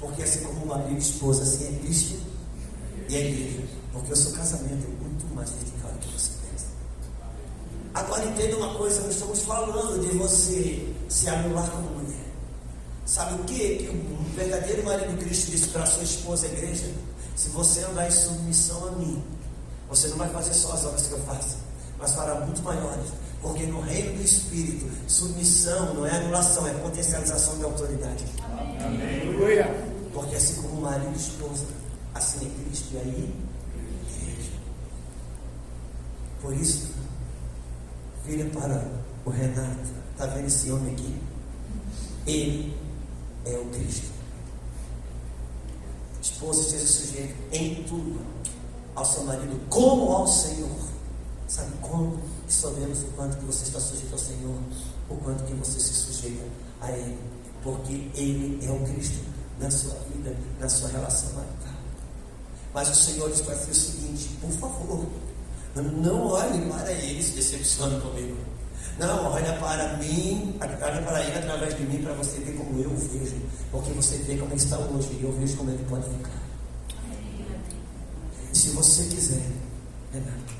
Porque 0.00 0.22
assim 0.22 0.40
como 0.40 0.64
o 0.64 0.66
marido 0.68 0.94
e 0.94 0.98
esposa, 0.98 1.42
assim 1.42 1.76
é 1.76 1.78
Cristo 1.80 2.20
e 3.08 3.16
a 3.16 3.20
igreja. 3.20 3.62
Porque 3.92 4.12
o 4.12 4.16
seu 4.16 4.32
casamento 4.32 4.84
é 4.84 5.02
muito 5.02 5.34
mais 5.34 5.50
dedicado 5.50 5.77
Agora 7.98 8.24
entenda 8.24 8.56
uma 8.56 8.74
coisa, 8.74 9.00
nós 9.00 9.14
estamos 9.14 9.42
falando 9.42 10.00
de 10.00 10.16
você 10.16 10.88
se 11.08 11.28
anular 11.28 11.68
como 11.68 11.90
mulher. 11.98 12.26
Sabe 13.04 13.40
o 13.40 13.44
que? 13.44 13.58
Que 13.58 13.88
o 13.88 14.36
verdadeiro 14.36 14.84
marido 14.84 15.18
Cristo 15.18 15.50
disse 15.50 15.68
para 15.70 15.82
a 15.82 15.86
sua 15.86 16.04
esposa, 16.04 16.46
a 16.46 16.50
igreja? 16.50 16.88
Se 17.34 17.48
você 17.48 17.82
andar 17.82 18.06
em 18.06 18.10
submissão 18.12 18.86
a 18.86 18.92
mim, 18.92 19.20
você 19.88 20.06
não 20.08 20.16
vai 20.16 20.28
fazer 20.28 20.54
só 20.54 20.74
as 20.74 20.84
obras 20.84 21.08
que 21.08 21.12
eu 21.12 21.18
faço, 21.22 21.56
mas 21.98 22.12
fará 22.12 22.36
muito 22.36 22.62
maiores. 22.62 23.10
Porque 23.42 23.66
no 23.66 23.80
reino 23.80 24.16
do 24.16 24.22
Espírito, 24.22 24.88
submissão 25.08 25.94
não 25.94 26.06
é 26.06 26.12
anulação, 26.18 26.68
é 26.68 26.74
potencialização 26.74 27.58
de 27.58 27.64
autoridade. 27.64 28.24
Aleluia. 28.80 29.66
Porque 30.12 30.36
assim 30.36 30.62
como 30.62 30.74
o 30.74 30.82
marido 30.82 31.12
e 31.14 31.16
esposa, 31.16 31.64
assim 32.14 32.46
é 32.46 32.62
Cristo 32.62 32.94
e 32.94 32.96
aí, 32.98 33.34
igreja. 34.20 34.50
Por 36.40 36.54
isso, 36.54 36.97
filha 38.28 38.44
para 38.50 38.86
o 39.24 39.30
Renato, 39.30 39.88
está 40.12 40.26
vendo 40.26 40.46
esse 40.46 40.70
homem 40.70 40.92
aqui? 40.92 41.16
Ele 42.26 42.76
é 43.46 43.56
o 43.56 43.64
Cristo. 43.70 44.10
Esposa 46.20 46.60
esteja 46.60 46.86
sujeito 46.86 47.34
em 47.52 47.82
tudo 47.84 48.20
ao 48.94 49.04
seu 49.04 49.24
marido, 49.24 49.58
como 49.70 50.12
ao 50.12 50.26
Senhor. 50.26 50.68
Sabe 51.48 51.72
como? 51.80 52.20
E 52.46 52.52
sabemos 52.52 53.02
o 53.02 53.06
quanto 53.16 53.38
que 53.38 53.44
você 53.46 53.64
está 53.64 53.80
sujeito 53.80 54.12
ao 54.12 54.18
Senhor, 54.18 54.58
o 55.08 55.16
quanto 55.16 55.44
que 55.44 55.54
você 55.54 55.80
se 55.80 55.94
sujeita 55.94 56.44
a 56.82 56.92
Ele. 56.92 57.18
Porque 57.62 58.10
Ele 58.14 58.58
é 58.62 58.70
o 58.70 58.84
Cristo 58.92 59.24
na 59.58 59.70
sua 59.70 59.94
vida, 60.12 60.36
na 60.60 60.68
sua 60.68 60.90
relação 60.90 61.32
marital. 61.32 61.72
Mas 62.74 62.90
o 62.90 62.94
Senhor 62.94 63.30
diz 63.30 63.40
para 63.40 63.54
o 63.54 63.74
seguinte: 63.74 64.28
por 64.42 64.50
favor, 64.50 65.06
não 65.76 66.26
olhe 66.26 66.70
para 66.70 66.92
ele 66.92 67.22
se 67.22 67.32
decepcione 67.32 68.00
comigo. 68.00 68.36
Não, 68.98 69.32
olha 69.32 69.52
para 69.54 69.96
mim, 69.98 70.56
olha 70.60 70.76
para 70.76 71.22
ele 71.22 71.38
através 71.38 71.76
de 71.76 71.84
mim, 71.84 72.02
para 72.02 72.14
você 72.14 72.38
ver 72.40 72.56
como 72.56 72.80
eu 72.80 72.90
vejo. 72.90 73.36
Porque 73.70 73.92
você 73.92 74.16
vê 74.18 74.36
como 74.36 74.50
ele 74.50 74.60
está 74.60 74.76
hoje 74.78 75.08
e 75.20 75.22
eu 75.22 75.32
vejo 75.32 75.56
como 75.56 75.70
ele 75.70 75.84
pode 75.88 76.08
ficar. 76.08 76.48
Se 78.52 78.70
você 78.70 79.04
quiser, 79.04 79.52
Renato, 80.12 80.54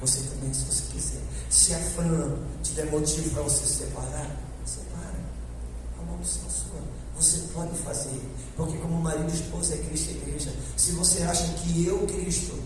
você 0.00 0.20
também, 0.22 0.52
se 0.52 0.64
você 0.64 0.82
quiser, 0.92 1.20
se 1.48 1.72
a 1.72 1.78
Fran 1.78 2.34
te 2.64 2.72
der 2.72 2.90
motivo 2.90 3.30
para 3.30 3.42
você 3.42 3.64
separar, 3.64 4.28
separa. 4.64 5.20
A 6.00 6.02
maldição 6.10 6.50
sua. 6.50 6.80
Você 7.16 7.38
pode 7.54 7.76
fazer. 7.78 8.20
Porque 8.56 8.76
como 8.78 9.00
marido 9.00 9.30
e 9.30 9.34
esposa 9.34 9.74
é 9.74 9.78
Cristo 9.78 10.10
e 10.10 10.16
igreja. 10.16 10.52
Se 10.76 10.92
você 10.92 11.22
acha 11.22 11.46
que 11.54 11.86
eu, 11.86 12.04
Cristo, 12.08 12.58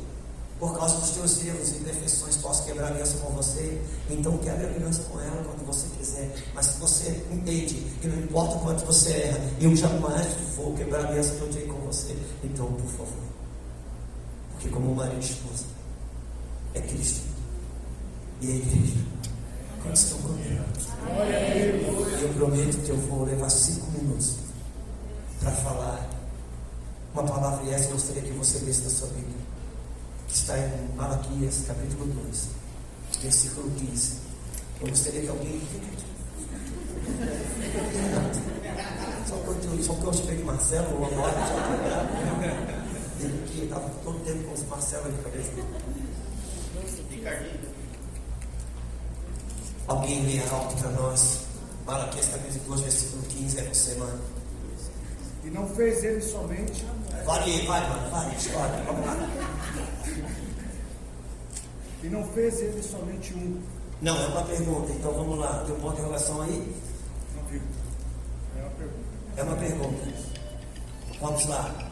por 0.58 0.76
causa 0.76 0.96
dos 0.96 1.10
teus 1.10 1.44
erros 1.44 1.68
e 1.70 1.76
imperfeições, 1.76 2.36
posso 2.38 2.64
quebrar 2.64 2.88
aliança 2.88 3.18
com 3.18 3.32
você, 3.32 3.80
então 4.10 4.36
quebre 4.38 4.66
aliança 4.66 5.02
com 5.04 5.20
ela 5.20 5.44
quando 5.44 5.64
você 5.64 5.86
quiser. 5.96 6.34
Mas 6.52 6.66
se 6.66 6.78
você 6.78 7.24
entende 7.30 7.74
que 8.00 8.08
não 8.08 8.18
importa 8.18 8.56
o 8.56 8.60
quanto 8.60 8.84
você 8.84 9.12
erra, 9.12 9.40
eu 9.60 9.76
jamais 9.76 10.26
vou 10.56 10.74
quebrar 10.74 11.06
aliança 11.06 11.34
que 11.36 11.42
eu 11.42 11.48
tenho 11.48 11.72
com 11.72 11.80
você, 11.86 12.16
então, 12.42 12.66
por 12.72 12.90
favor. 12.90 13.28
Porque 14.52 14.68
como 14.68 14.96
marido 14.96 15.22
e 15.22 15.24
esposa, 15.24 15.64
é 16.74 16.80
Cristo 16.80 17.22
e 18.40 18.50
a 18.50 18.54
igreja. 18.56 18.96
Quantos 19.82 20.02
estão 20.02 20.18
comigo? 20.22 20.64
Eu 22.20 22.28
prometo 22.34 22.84
que 22.84 22.90
eu 22.90 22.96
vou 22.96 23.24
levar 23.24 23.48
cinco 23.48 23.86
minutos 23.92 24.34
para 25.38 25.52
falar 25.52 26.10
uma 27.14 27.22
palavra 27.22 27.64
e 27.64 27.72
essa 27.72 27.84
eu 27.84 27.92
gostaria 27.92 28.22
que 28.22 28.32
você 28.32 28.58
lesse 28.64 28.82
na 28.82 28.90
sua 28.90 29.08
Bíblia 29.08 29.48
está 30.28 30.58
em 30.58 30.96
Malaquias, 30.96 31.64
capítulo 31.66 32.06
2, 32.06 32.48
versículo 33.22 33.70
15. 33.70 34.18
Eu 34.80 34.88
gostaria 34.88 35.20
que 35.22 35.28
alguém. 35.28 35.62
Só 39.26 39.34
eu, 39.34 39.82
só 39.82 39.94
porque 39.94 40.30
eu 40.30 40.36
de 40.36 40.44
Marcelo, 40.44 40.98
ou 40.98 41.06
agora, 41.06 41.34
ele 43.20 43.46
que 43.48 43.64
estava 43.64 43.90
todo 44.04 44.24
tempo 44.24 44.44
com 44.44 44.54
os 44.54 44.62
Marcelo 44.64 45.10
na 45.10 45.22
cabeça. 45.22 45.50
Ricardinho. 47.10 47.68
Alguém 49.88 50.26
lê 50.26 50.40
alto 50.48 50.76
para 50.76 50.90
nós. 50.90 51.40
Malaquias, 51.86 52.28
capítulo 52.28 52.64
2, 52.66 52.80
versículo 52.82 53.22
15, 53.22 53.58
é 53.58 53.62
você, 53.62 53.94
mano. 53.94 54.20
E 55.44 55.50
não 55.50 55.66
fez 55.68 56.04
ele 56.04 56.20
somente. 56.20 56.84
Vai, 57.24 57.66
vai, 57.66 57.88
mano, 57.88 58.10
vai, 58.10 58.36
história, 58.36 58.84
vamos 58.84 59.06
lá. 59.06 59.16
E 62.02 62.06
não 62.08 62.24
fez 62.28 62.60
ele 62.60 62.82
somente 62.82 63.34
um. 63.34 63.60
Não, 64.00 64.16
é 64.16 64.26
uma 64.28 64.42
pergunta, 64.42 64.92
então 64.92 65.12
vamos 65.12 65.38
lá. 65.38 65.64
Tem 65.66 65.74
um 65.74 65.80
ponto 65.80 65.96
de 65.96 66.02
relação 66.02 66.40
aí? 66.42 66.76
Não 67.36 67.44
viu? 67.44 67.60
É 68.56 68.62
uma 68.62 68.70
pergunta. 68.70 69.08
É 69.36 69.42
uma 69.42 69.56
pergunta. 69.56 70.08
Vamos 71.20 71.46
lá. 71.46 71.88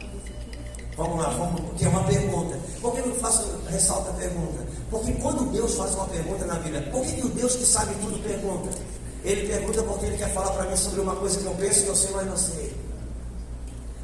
Vamos 0.95 1.21
lá, 1.21 1.29
vamos, 1.29 1.61
porque 1.61 1.85
é 1.85 1.89
uma 1.89 2.03
pergunta. 2.05 2.59
Por 2.81 2.93
que 2.93 2.99
eu 3.01 3.15
faço, 3.15 3.45
ressalto 3.69 4.09
a 4.09 4.13
pergunta? 4.13 4.65
Porque 4.89 5.11
quando 5.13 5.51
Deus 5.51 5.75
faz 5.75 5.93
uma 5.93 6.05
pergunta 6.05 6.45
na 6.45 6.55
Bíblia, 6.55 6.81
por 6.91 7.05
que, 7.05 7.13
que 7.13 7.27
o 7.27 7.29
Deus 7.29 7.55
que 7.55 7.65
sabe 7.65 7.93
tudo 8.01 8.17
pergunta? 8.23 8.69
Ele 9.23 9.47
pergunta 9.47 9.83
porque 9.83 10.05
ele 10.05 10.17
quer 10.17 10.33
falar 10.33 10.51
para 10.51 10.69
mim 10.69 10.75
sobre 10.75 11.01
uma 11.01 11.15
coisa 11.15 11.37
que 11.39 11.45
eu 11.45 11.53
penso 11.55 11.83
e 11.83 11.87
eu 11.87 11.95
sei, 11.95 12.11
mas 12.11 12.25
não 12.25 12.37
sei. 12.37 12.75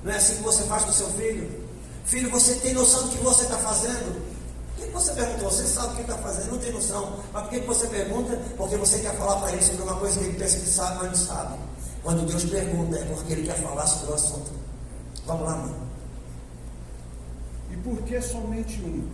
Não 0.03 0.11
é 0.11 0.17
assim 0.17 0.35
que 0.35 0.43
você 0.43 0.63
faz 0.63 0.83
com 0.83 0.91
seu 0.91 1.07
filho? 1.11 1.62
Filho, 2.05 2.29
você 2.29 2.55
tem 2.55 2.73
noção 2.73 3.03
do 3.03 3.09
que 3.09 3.23
você 3.23 3.43
está 3.43 3.57
fazendo? 3.57 4.21
Por 4.75 4.85
que 4.85 4.91
você 4.91 5.13
perguntou? 5.13 5.49
Você 5.49 5.65
sabe 5.65 5.93
o 5.93 5.95
que 5.95 6.01
está 6.01 6.17
fazendo, 6.17 6.51
não 6.51 6.57
tem 6.57 6.73
noção. 6.73 7.19
Mas 7.31 7.43
por 7.43 7.49
que 7.51 7.59
você 7.61 7.87
pergunta? 7.87 8.39
Porque 8.57 8.75
você 8.77 8.99
quer 8.99 9.15
falar 9.17 9.37
para 9.37 9.53
ele 9.53 9.63
sobre 9.63 9.83
uma 9.83 9.95
coisa 9.95 10.19
que 10.19 10.25
ele 10.25 10.37
pensa 10.37 10.57
que 10.59 10.67
sabe, 10.67 10.97
mas 10.97 11.19
não 11.19 11.27
sabe. 11.27 11.57
Quando 12.03 12.25
Deus 12.25 12.43
pergunta, 12.43 12.97
é 12.97 13.05
porque 13.05 13.33
ele 13.33 13.47
quer 13.47 13.61
falar 13.61 13.87
sobre 13.87 14.11
o 14.11 14.15
assunto. 14.15 14.51
Vamos 15.25 15.43
lá, 15.43 15.55
mano. 15.55 15.87
E 17.71 17.77
por 17.77 17.97
que 18.03 18.21
somente 18.21 18.81
um? 18.81 19.09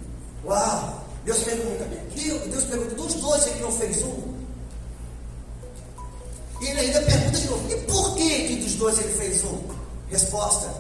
Uau! 0.46 1.10
Deus 1.26 1.40
pergunta, 1.40 1.86
Deus, 2.16 2.42
Deus 2.48 2.64
pergunta, 2.64 2.96
dos 2.96 3.14
dois 3.16 3.46
ele 3.48 3.60
não 3.62 3.72
fez 3.72 4.02
um? 4.02 4.40
E 6.62 6.68
ele 6.68 6.80
ainda 6.80 7.02
pergunta 7.02 7.38
de 7.38 7.48
novo, 7.48 7.72
e 7.72 7.78
por 7.82 8.16
que, 8.16 8.48
que 8.48 8.56
dos 8.64 8.74
dois 8.76 9.00
ele 9.00 9.14
fez 9.14 9.44
um? 9.44 9.60
Resposta, 10.10 10.74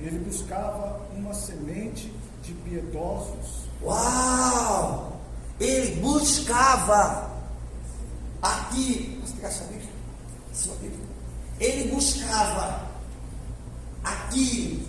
Ele 0.00 0.18
buscava 0.20 1.00
uma 1.16 1.34
semente 1.34 2.12
de 2.42 2.52
piedosos 2.52 3.68
uau! 3.82 5.20
Ele 5.60 6.00
buscava 6.00 7.30
aqui, 8.40 9.16
vou 9.16 9.24
explicar 9.24 9.50
sua 9.50 9.66
Bíblia? 9.66 9.90
Sua 10.52 10.74
Bíblia. 10.76 11.06
Ele 11.58 11.90
buscava 11.90 12.88
aqui 14.04 14.86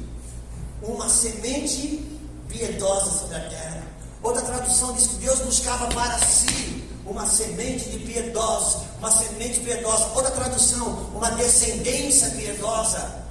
uma 0.81 1.09
semente 1.09 2.05
piedosa 2.47 3.11
sobre 3.11 3.35
a 3.35 3.49
terra. 3.49 3.83
Outra 4.21 4.41
tradução 4.43 4.93
diz 4.93 5.07
que 5.07 5.15
Deus 5.15 5.39
buscava 5.39 5.87
para 5.87 6.17
si 6.19 6.87
uma 7.05 7.25
semente 7.25 7.89
de 7.89 7.99
piedosos, 7.99 8.83
uma 8.99 9.09
semente 9.09 9.59
piedosa. 9.61 10.05
Outra 10.13 10.31
tradução, 10.31 11.09
uma 11.15 11.31
descendência 11.31 12.29
piedosa. 12.31 13.23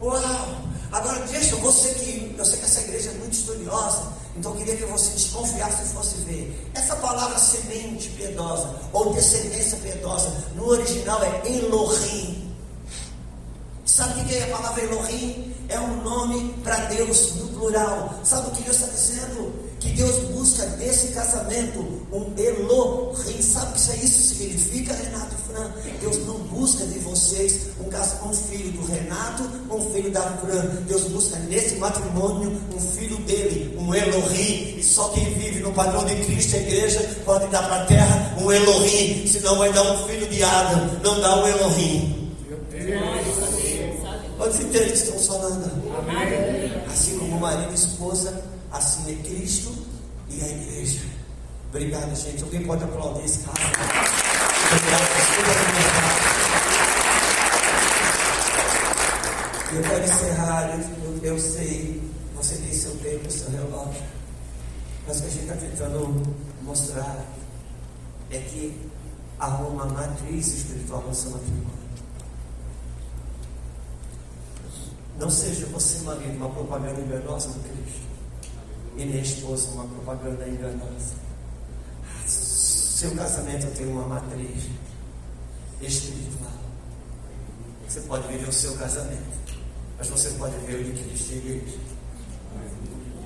Uau! 0.00 0.68
Agora 0.90 1.20
deixa 1.26 1.54
você 1.56 1.94
que 1.94 2.34
eu 2.36 2.44
sei 2.44 2.58
que 2.58 2.64
essa 2.64 2.80
igreja 2.80 3.10
é 3.10 3.14
muito 3.14 3.34
estudiosa, 3.34 4.02
então 4.36 4.52
eu 4.52 4.58
queria 4.58 4.76
que 4.76 4.84
você 4.84 5.10
desconfiasse 5.10 5.82
e 5.82 5.94
fosse 5.94 6.16
ver. 6.22 6.70
Essa 6.74 6.96
palavra 6.96 7.38
semente 7.38 8.08
piedosa 8.10 8.74
ou 8.92 9.12
descendência 9.12 9.76
piedosa 9.78 10.32
no 10.54 10.66
original 10.68 11.22
é 11.22 11.42
Elohim. 11.46 12.54
Sabe 13.84 14.20
o 14.20 14.24
que 14.24 14.34
é 14.34 14.44
a 14.44 14.56
palavra 14.56 14.82
Elohim? 14.84 15.54
É 15.68 15.78
um 15.78 16.02
nome 16.02 16.54
para 16.62 16.76
Deus 16.86 17.34
plural. 17.58 18.14
Sabe 18.24 18.48
o 18.48 18.50
que 18.52 18.62
Deus 18.62 18.76
está 18.76 18.88
dizendo? 18.88 19.68
Que 19.80 19.90
Deus 19.90 20.16
busca 20.32 20.66
desse 20.66 21.08
casamento 21.08 21.80
um 22.12 22.32
Elohim. 22.36 23.42
Sabe 23.42 23.70
o 23.70 23.74
que 23.74 24.04
isso 24.04 24.34
significa, 24.34 24.92
Renato 24.92 25.34
e 25.34 25.52
Fran? 25.52 25.70
Deus 26.00 26.26
não 26.26 26.38
busca 26.38 26.84
de 26.86 26.98
vocês 27.00 27.68
um, 27.80 28.28
um 28.28 28.32
filho 28.32 28.72
do 28.72 28.86
Renato, 28.86 29.44
um 29.70 29.92
filho 29.92 30.10
da 30.10 30.22
Fran. 30.22 30.64
Deus 30.86 31.04
busca 31.04 31.36
nesse 31.48 31.76
matrimônio 31.76 32.60
um 32.74 32.80
filho 32.80 33.16
dele, 33.18 33.76
um 33.78 33.94
Elohim. 33.94 34.78
E 34.78 34.82
só 34.82 35.08
quem 35.10 35.24
vive 35.34 35.60
no 35.60 35.72
padrão 35.72 36.04
de 36.04 36.16
Cristo, 36.24 36.56
a 36.56 36.60
igreja, 36.60 37.00
pode 37.24 37.46
dar 37.48 37.62
para 37.62 37.82
a 37.82 37.86
terra 37.86 38.36
um 38.40 38.50
Elohim. 38.50 39.26
Senão 39.26 39.58
vai 39.58 39.72
dar 39.72 39.82
um 39.82 40.08
filho 40.08 40.26
de 40.28 40.42
Adam, 40.42 40.90
não 41.02 41.20
dá 41.20 41.36
um 41.36 41.46
Elohim. 41.46 42.18
Quantos 44.36 44.60
entendem 44.60 44.88
que 44.88 44.96
estamos 44.96 45.26
falando? 45.26 45.70
Amém. 45.98 46.57
Assim 46.98 47.16
como 47.16 47.38
marido 47.38 47.70
e 47.70 47.74
esposa, 47.76 48.42
assim 48.72 49.12
é 49.12 49.22
Cristo 49.22 49.72
e 50.28 50.42
a 50.42 50.48
igreja. 50.48 51.00
Obrigado, 51.68 52.12
gente. 52.16 52.42
Alguém 52.42 52.66
pode 52.66 52.82
aplaudir 52.82 53.24
esse 53.24 53.38
caso? 53.44 53.56
Eu 59.72 59.82
quero 59.82 60.04
encerrar, 60.04 60.76
eu, 61.04 61.20
eu 61.22 61.38
sei, 61.38 62.02
você 62.34 62.56
tem 62.56 62.72
seu 62.72 62.96
tempo, 62.96 63.30
seu 63.30 63.48
relógio. 63.52 64.02
Mas 65.06 65.18
o 65.18 65.22
que 65.22 65.28
a 65.28 65.30
gente 65.30 65.42
está 65.42 65.54
tentando 65.54 66.36
mostrar 66.64 67.24
é 68.32 68.38
que 68.38 68.76
há 69.38 69.46
uma 69.46 69.86
matriz 69.86 70.48
espiritual 70.48 71.04
no 71.06 71.14
seu 71.14 71.30
matrimônio. 71.30 71.77
Não 75.18 75.28
seja 75.28 75.66
você, 75.66 75.98
marido, 76.04 76.36
uma 76.36 76.48
propaganda 76.48 77.00
enganosa 77.00 77.48
do 77.48 77.60
Cristo. 77.60 78.02
E 78.96 79.04
nem 79.04 79.20
esposa, 79.20 79.68
uma 79.70 79.84
propaganda 79.84 80.48
enganosa. 80.48 81.14
Seu 82.24 83.10
casamento 83.16 83.66
tem 83.76 83.88
uma 83.88 84.06
matriz 84.06 84.64
espiritual. 85.80 86.52
Você 87.88 88.00
pode 88.02 88.28
viver 88.28 88.48
o 88.48 88.52
seu 88.52 88.76
casamento, 88.76 89.58
mas 89.96 90.08
você 90.08 90.30
pode 90.30 90.56
ver 90.66 90.80
o 90.80 90.84
de 90.84 91.02
Cristo 91.02 91.32
e. 91.32 91.88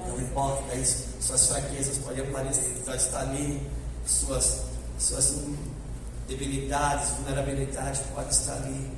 Não 0.06 0.20
importa 0.20 0.74
isso, 0.74 1.08
suas 1.20 1.46
fraquezas 1.46 1.98
podem 1.98 2.26
aparecer, 2.26 2.82
pode 2.84 3.02
estar 3.02 3.20
ali, 3.20 3.66
suas, 4.06 4.62
suas 4.98 5.42
debilidades, 6.26 7.10
vulnerabilidades 7.10 8.00
podem 8.14 8.30
estar 8.30 8.54
ali. 8.54 8.90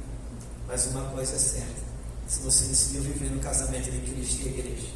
Mas 0.66 0.86
uma 0.86 1.04
coisa 1.10 1.34
é 1.34 1.38
certa 1.38 1.83
se 2.26 2.40
você 2.40 2.66
decidiu 2.66 3.02
viver 3.02 3.30
no 3.30 3.40
casamento 3.40 3.90
de 3.90 3.98
Cristo 4.00 4.42
e 4.42 4.48
igreja, 4.48 4.88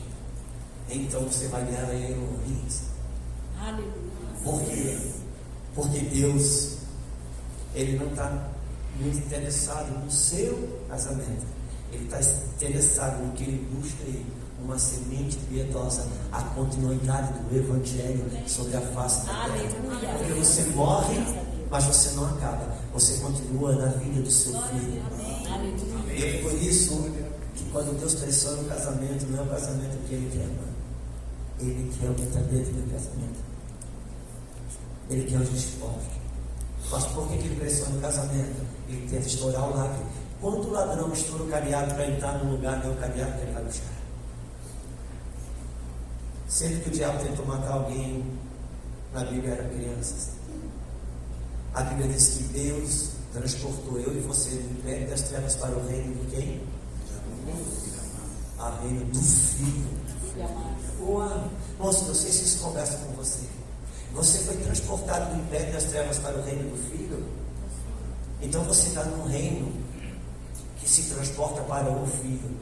então 0.90 1.22
você 1.22 1.46
vai 1.48 1.64
ganhar 1.64 1.92
heroínas. 1.94 2.82
Aleluia. 3.60 3.92
Por 4.42 4.62
quê? 4.62 4.98
Porque 5.74 5.98
Deus, 6.00 6.78
Ele 7.74 7.98
não 7.98 8.06
está 8.08 8.48
muito 9.00 9.18
interessado 9.18 9.90
no 10.04 10.10
seu 10.10 10.84
casamento. 10.88 11.46
Ele 11.92 12.04
está 12.04 12.20
interessado 12.20 13.24
no 13.24 13.32
que 13.32 13.44
Ele 13.44 13.66
busca 13.74 14.02
aí, 14.04 14.26
uma 14.62 14.78
semente 14.78 15.36
piedosa, 15.48 16.06
a 16.32 16.42
continuidade 16.42 17.32
do 17.32 17.56
Evangelho 17.56 18.24
sobre 18.46 18.76
a 18.76 18.80
face 18.80 19.24
da 19.26 19.32
terra. 19.32 20.18
Porque 20.18 20.32
você 20.32 20.62
morre, 20.70 21.16
mas 21.70 21.84
você 21.84 22.10
não 22.12 22.26
acaba. 22.26 22.74
Você 22.92 23.18
continua 23.20 23.74
na 23.76 23.86
vida 23.88 24.22
do 24.22 24.30
seu 24.30 24.52
filho. 24.62 25.02
E 26.14 26.24
é 26.24 26.42
por 26.42 26.52
isso 26.54 27.10
que 27.54 27.64
quando 27.70 27.98
Deus 27.98 28.14
pressiona 28.14 28.62
o 28.62 28.64
casamento, 28.64 29.26
não 29.26 29.40
é 29.40 29.42
o 29.42 29.46
casamento 29.46 29.98
que 30.06 30.14
Ele 30.14 30.30
quer. 30.30 31.64
Ele 31.64 31.92
quer 31.98 32.10
o 32.10 32.14
que 32.14 32.22
está 32.22 32.40
dentro 32.40 32.72
do 32.72 32.90
casamento. 32.92 33.40
Ele 35.10 35.24
quer 35.28 35.40
os 35.40 35.48
despojos. 35.48 36.18
Mas 36.90 37.04
por 37.06 37.28
que, 37.28 37.38
que 37.38 37.46
ele 37.46 37.56
pressiona 37.56 37.96
o 37.96 38.00
casamento? 38.00 38.66
Ele 38.88 39.08
tenta 39.10 39.26
estourar 39.26 39.68
o 39.68 39.76
lacre. 39.76 40.04
Quando 40.40 40.68
o 40.68 40.70
ladrão 40.70 41.12
estoura 41.12 41.42
o 41.42 41.48
cadeado 41.48 41.94
para 41.94 42.08
entrar 42.08 42.38
no 42.38 42.52
lugar, 42.52 42.78
não 42.78 42.90
é 42.90 42.94
o 42.94 42.96
cadeado 42.96 43.32
que 43.32 43.42
ele 43.42 43.52
vai 43.52 43.64
buscar. 43.64 43.98
Sempre 46.46 46.80
que 46.80 46.88
o 46.88 46.92
diabo 46.92 47.24
tentou 47.24 47.44
matar 47.44 47.72
alguém, 47.72 48.24
na 49.12 49.24
Bíblia 49.24 49.52
era 49.52 49.68
crianças. 49.68 50.37
A 51.78 51.82
Bíblia 51.82 52.08
diz 52.08 52.30
que 52.30 52.42
Deus 52.42 53.10
transportou 53.32 54.00
eu 54.00 54.12
e 54.12 54.18
você 54.22 54.50
do 54.50 54.80
império 54.80 55.08
das 55.08 55.22
trevas 55.22 55.54
para 55.54 55.76
o 55.76 55.86
reino 55.86 56.12
de 56.12 56.26
quem? 56.34 56.60
A 58.58 58.80
reino 58.80 59.04
do 59.04 59.20
Filho. 59.20 59.86
Boa. 60.98 61.48
Moço, 61.78 62.06
não 62.06 62.14
sei 62.16 62.32
se 62.32 62.46
isso 62.46 62.64
conversa 62.64 62.96
com 62.96 63.12
você. 63.12 63.46
Você 64.12 64.38
foi 64.38 64.56
transportado 64.56 65.32
do 65.32 65.40
império 65.40 65.72
das 65.72 65.84
trevas 65.84 66.18
para 66.18 66.36
o 66.36 66.42
reino 66.42 66.68
do 66.68 66.90
Filho. 66.90 67.24
Então 68.42 68.64
você 68.64 68.88
está 68.88 69.04
num 69.04 69.28
reino 69.28 69.72
que 70.80 70.90
se 70.90 71.02
transporta 71.04 71.62
para 71.62 71.92
o 71.92 72.04
Filho. 72.08 72.56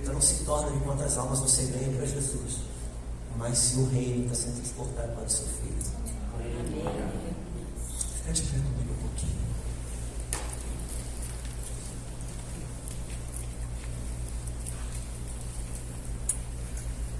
Então 0.00 0.14
não 0.14 0.22
se 0.22 0.44
torna 0.44 0.70
de 0.70 0.78
quantas 0.78 1.18
almas 1.18 1.40
você 1.40 1.64
ganha 1.64 1.94
para 1.94 2.06
Jesus. 2.06 2.56
Mas 3.36 3.58
se 3.58 3.76
o 3.80 3.86
reino 3.90 4.24
está 4.24 4.46
sendo 4.46 4.62
transportado 4.62 5.12
para 5.12 5.26
o 5.26 5.28
seu 5.28 5.46
Filho. 5.46 5.76
Fica 8.20 8.32
de 8.32 8.42
pé 8.42 8.58
comigo. 8.58 8.90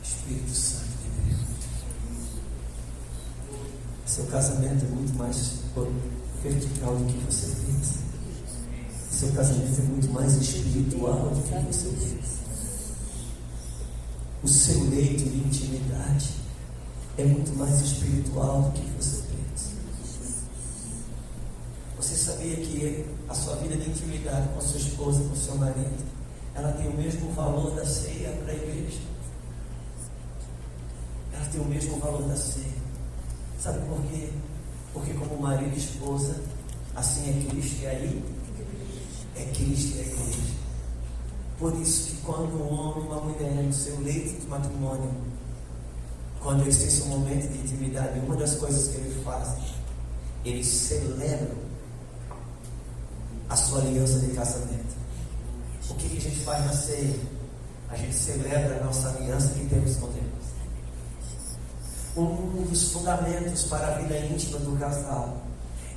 Espírito 0.02 0.54
Santo 0.54 0.84
de 1.02 1.08
Deus. 1.30 1.40
Seu 4.06 4.19
casamento 4.30 4.84
é 4.84 4.88
muito 4.88 5.14
mais 5.18 5.54
vertical 6.42 6.96
do 6.96 7.04
que 7.04 7.18
você 7.24 7.46
pensa. 7.66 7.98
Seu 9.10 9.32
casamento 9.32 9.80
é 9.80 9.84
muito 9.84 10.10
mais 10.12 10.34
espiritual 10.34 11.30
do 11.30 11.42
que 11.42 11.72
você 11.72 11.88
pensa. 11.88 12.40
O 14.42 14.48
seu 14.48 14.84
leito 14.88 15.24
de 15.24 15.36
intimidade 15.38 16.30
é 17.18 17.24
muito 17.24 17.54
mais 17.58 17.80
espiritual 17.80 18.62
do 18.62 18.72
que 18.72 18.88
você 18.98 19.22
pensa. 19.22 19.70
Você 21.96 22.14
sabia 22.14 22.56
que 22.56 23.04
a 23.28 23.34
sua 23.34 23.56
vida 23.56 23.76
de 23.76 23.90
intimidade 23.90 24.48
com 24.48 24.58
a 24.58 24.62
sua 24.62 24.80
esposa, 24.80 25.22
com 25.24 25.32
o 25.32 25.36
seu 25.36 25.56
marido, 25.56 26.04
ela 26.54 26.72
tem 26.72 26.88
o 26.88 26.96
mesmo 26.96 27.30
valor 27.32 27.74
da 27.74 27.84
ceia 27.84 28.30
para 28.42 28.52
a 28.52 28.56
igreja? 28.56 29.10
tem 31.52 31.60
o 31.60 31.64
mesmo 31.64 31.98
valor 31.98 32.22
da 32.22 32.36
ceia. 32.36 32.69
Sabe 33.60 33.78
por 33.86 34.00
quê? 34.06 34.30
Porque 34.94 35.12
como 35.12 35.38
marido 35.38 35.74
e 35.74 35.78
esposa, 35.78 36.34
assim 36.96 37.28
é 37.28 37.50
Cristo 37.50 37.82
e 37.82 37.86
aí 37.86 38.24
é 39.36 39.44
Cristo 39.54 39.96
e 39.96 40.00
é 40.00 40.02
igreja. 40.02 40.54
Por 41.58 41.74
isso 41.76 42.10
que 42.10 42.22
quando 42.22 42.54
um 42.54 42.72
homem 42.72 43.04
e 43.04 43.06
uma 43.06 43.20
mulher 43.20 43.62
no 43.62 43.72
seu 43.72 44.00
leito 44.00 44.40
de 44.40 44.46
matrimônio, 44.46 45.10
quando 46.40 46.62
têm 46.62 46.72
seu 46.72 47.06
momento 47.06 47.52
de 47.52 47.58
intimidade, 47.58 48.18
uma 48.20 48.34
das 48.36 48.54
coisas 48.54 48.88
que 48.88 48.96
eles 48.96 49.22
fazem, 49.22 49.62
eles 50.42 50.66
celebram 50.66 51.58
a 53.50 53.56
sua 53.56 53.80
aliança 53.80 54.20
de 54.20 54.28
casamento. 54.28 54.96
O 55.90 55.94
que, 55.96 56.08
que 56.08 56.16
a 56.16 56.20
gente 56.20 56.40
faz 56.40 56.64
na 56.64 56.72
ceia? 56.72 57.20
A 57.90 57.96
gente 57.96 58.14
celebra 58.14 58.80
a 58.80 58.84
nossa 58.84 59.10
aliança 59.10 59.52
que 59.52 59.66
temos 59.66 59.96
com 59.96 60.06
Deus 60.12 60.29
um 62.16 62.66
dos 62.68 62.92
fundamentos 62.92 63.64
para 63.64 63.86
a 63.86 63.98
vida 63.98 64.18
íntima 64.18 64.58
do 64.58 64.78
casal 64.78 65.36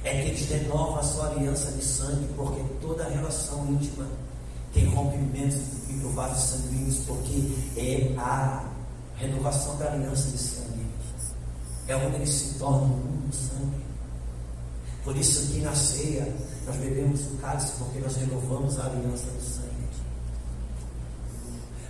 é 0.04 0.22
que 0.22 0.30
eles 0.30 0.50
renovam 0.50 0.98
a 0.98 1.04
sua 1.04 1.28
aliança 1.30 1.72
de 1.72 1.84
sangue, 1.84 2.28
porque 2.36 2.62
toda 2.82 3.08
relação 3.08 3.66
íntima 3.68 4.06
tem 4.74 4.86
rompimentos 4.94 5.58
e 5.90 5.94
vasos 6.14 6.50
sanguíneos, 6.50 6.98
porque 7.08 7.54
é 7.78 8.14
a 8.18 8.66
renovação 9.16 9.78
da 9.78 9.92
aliança 9.92 10.30
de 10.30 10.38
sangue. 10.38 10.86
É 11.88 11.96
onde 11.96 12.16
eles 12.18 12.30
se 12.30 12.60
tornam 12.60 12.90
um 12.90 13.32
sangue. 13.32 13.84
Por 15.04 15.16
isso 15.16 15.44
aqui 15.44 15.62
na 15.62 15.76
ceia 15.76 16.34
nós 16.66 16.76
bebemos 16.78 17.22
o 17.22 17.38
cálice, 17.38 17.74
porque 17.78 18.00
nós 18.00 18.16
renovamos 18.16 18.80
a 18.80 18.86
aliança 18.86 19.26
do 19.26 19.42
sangue. 19.42 19.74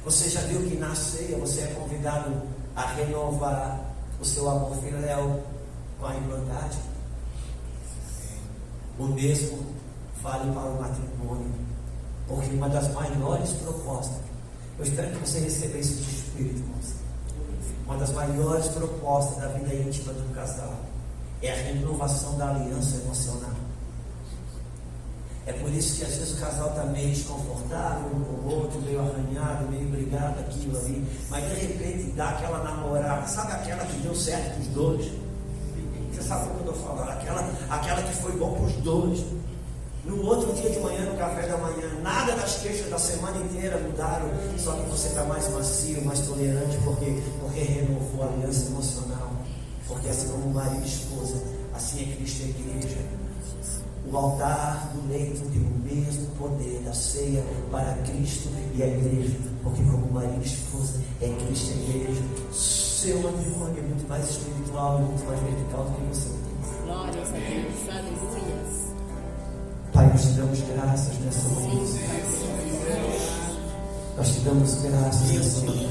Você 0.05 0.29
já 0.29 0.41
viu 0.41 0.61
que 0.69 0.75
na 0.75 0.93
ceia 0.95 1.37
você 1.37 1.61
é 1.61 1.67
convidado 1.67 2.41
a 2.75 2.85
renovar 2.93 3.82
o 4.23 4.25
seu 4.25 4.49
amor 4.49 4.73
filial 4.77 5.41
com 5.99 6.05
a 6.05 6.15
irmandade. 6.15 6.77
O 8.97 9.03
mesmo 9.07 9.59
vale 10.21 10.49
para 10.53 10.69
o 10.69 10.81
matrimônio, 10.81 11.51
porque 12.25 12.55
uma 12.55 12.69
das 12.69 12.87
maiores 12.93 13.49
propostas, 13.51 14.15
eu 14.79 14.85
espero 14.85 15.11
que 15.11 15.27
você 15.27 15.39
receba 15.39 15.77
isso 15.77 15.95
de 15.95 16.09
Espírito, 16.09 16.59
irmãos. 16.61 16.93
Uma 17.85 17.97
das 17.97 18.13
maiores 18.13 18.67
propostas 18.69 19.37
da 19.39 19.47
vida 19.49 19.75
íntima 19.75 20.13
do 20.13 20.33
casal 20.33 20.73
é 21.41 21.51
a 21.51 21.55
renovação 21.55 22.37
da 22.37 22.51
aliança 22.51 22.95
emocional. 23.03 23.51
É 25.45 25.51
por 25.53 25.69
isso 25.71 25.97
que 25.97 26.05
às 26.05 26.15
vezes 26.15 26.37
o 26.37 26.39
casal 26.39 26.69
está 26.69 26.85
meio 26.85 27.09
desconfortável 27.09 28.07
um 28.15 28.23
com 28.23 28.47
o 28.47 28.55
outro, 28.59 28.81
meio 28.81 28.99
arranhado, 29.01 29.69
meio 29.69 29.89
brigado 29.89 30.03
ligado 30.13 30.39
àquilo 30.39 30.77
ali, 30.77 31.05
mas 31.29 31.43
de 31.49 31.65
repente 31.65 32.11
dá 32.11 32.29
aquela 32.29 32.63
namorada, 32.63 33.27
sabe 33.27 33.51
aquela 33.51 33.85
que 33.85 33.97
deu 33.97 34.15
certo 34.15 34.53
para 34.53 34.61
os 34.61 34.67
dois? 34.67 35.11
Você 36.13 36.21
sabe 36.21 36.45
o 36.45 36.51
que 36.51 36.67
eu 36.67 36.73
estou 36.73 36.87
falando? 36.87 37.09
Aquela, 37.09 37.51
aquela 37.69 38.01
que 38.03 38.13
foi 38.15 38.31
bom 38.33 38.53
para 38.53 38.65
os 38.65 38.73
dois. 38.73 39.25
No 40.05 40.21
outro 40.25 40.51
dia 40.53 40.69
de 40.69 40.79
manhã, 40.79 41.05
no 41.05 41.17
café 41.17 41.47
da 41.47 41.57
manhã, 41.57 41.89
nada 42.01 42.35
das 42.35 42.57
queixas 42.57 42.89
da 42.89 42.99
semana 42.99 43.37
inteira 43.37 43.77
mudaram, 43.79 44.29
só 44.57 44.73
que 44.73 44.89
você 44.89 45.07
está 45.07 45.23
mais 45.23 45.49
macio, 45.49 46.03
mais 46.05 46.19
tolerante, 46.19 46.77
porque, 46.83 47.23
porque 47.39 47.61
renovou 47.61 48.23
a 48.23 48.27
aliança 48.27 48.67
emocional. 48.67 49.31
Porque 49.87 50.09
assim 50.09 50.27
como 50.27 50.53
marido 50.53 50.83
e 50.83 50.87
esposa, 50.87 51.41
assim 51.73 52.01
é 52.01 52.15
Cristo 52.17 52.41
e 52.41 52.43
a 52.43 52.49
igreja. 52.49 52.97
O 54.13 54.17
altar 54.17 54.91
do 54.93 55.11
leito 55.11 55.41
tem 55.49 55.59
o 55.59 55.79
mesmo 55.83 56.27
poder 56.37 56.83
da 56.85 56.93
ceia 56.93 57.43
para 57.71 57.93
Cristo 58.03 58.47
e 58.75 58.83
a 58.83 58.87
igreja, 58.87 59.35
porque 59.63 59.81
como 59.81 60.13
marido 60.13 60.39
e 60.39 60.45
esposa 60.45 61.01
é 61.19 61.29
Cristo 61.29 61.71
e 61.71 61.73
a 61.73 61.95
igreja. 61.95 62.21
Seu 62.51 63.19
matrimônio 63.23 63.79
é 63.79 63.81
muito 63.81 64.07
mais 64.07 64.29
espiritual, 64.29 64.99
muito 64.99 65.25
mais 65.25 65.39
vertical 65.39 65.85
do 65.85 65.91
que 65.95 66.01
você. 66.15 66.29
Glórias 66.83 67.27
a 67.27 67.31
Deus. 67.31 67.89
Aleluias. 67.89 68.93
Pai, 69.93 70.07
nós 70.07 70.21
te 70.21 70.27
damos 70.27 70.61
graças 70.61 71.19
nessa 71.19 71.49
manhã. 71.49 71.73
Nós 74.15 74.29
te 74.29 74.39
damos 74.41 74.75
graças 74.75 75.31
nessa 75.31 75.65
manhã. 75.65 75.89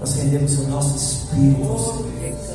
Nós 0.00 0.14
rendemos 0.14 0.58
o 0.58 0.68
nosso 0.68 0.96
espírito, 0.96 1.78
Senhor. 1.78 2.52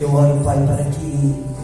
Eu 0.00 0.14
oro, 0.14 0.42
Pai, 0.44 0.66
para 0.66 0.84
que 0.84 1.55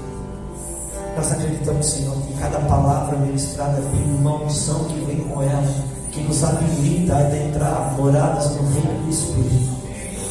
nós 1.16 1.32
acreditamos, 1.32 1.86
Senhor, 1.86 2.14
que 2.26 2.34
cada 2.34 2.58
palavra 2.60 3.18
ministrada 3.18 3.80
tem 3.80 4.14
uma 4.14 4.42
unção 4.42 4.84
que 4.84 5.04
vem 5.04 5.20
com 5.20 5.42
ela, 5.42 5.74
que 6.10 6.20
nos 6.22 6.42
habilita 6.42 7.14
a 7.14 7.18
adentrar 7.18 7.94
moradas 7.96 8.50
no 8.56 8.68
reino 8.70 9.02
do 9.02 9.10
Espírito, 9.10 9.68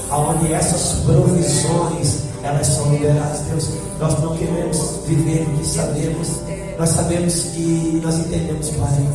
aonde 0.09 0.53
essas 0.53 0.99
provisões 1.03 2.31
elas 2.43 2.67
são 2.67 2.91
liberadas, 2.91 3.41
Deus. 3.41 3.69
Nós 3.99 4.19
não 4.19 4.35
queremos 4.35 4.99
viver 5.05 5.43
o 5.43 5.57
que 5.57 5.65
sabemos, 5.65 6.27
nós 6.77 6.89
sabemos 6.89 7.43
que 7.43 8.01
nós 8.03 8.17
entendemos, 8.17 8.69
Pai, 8.71 9.07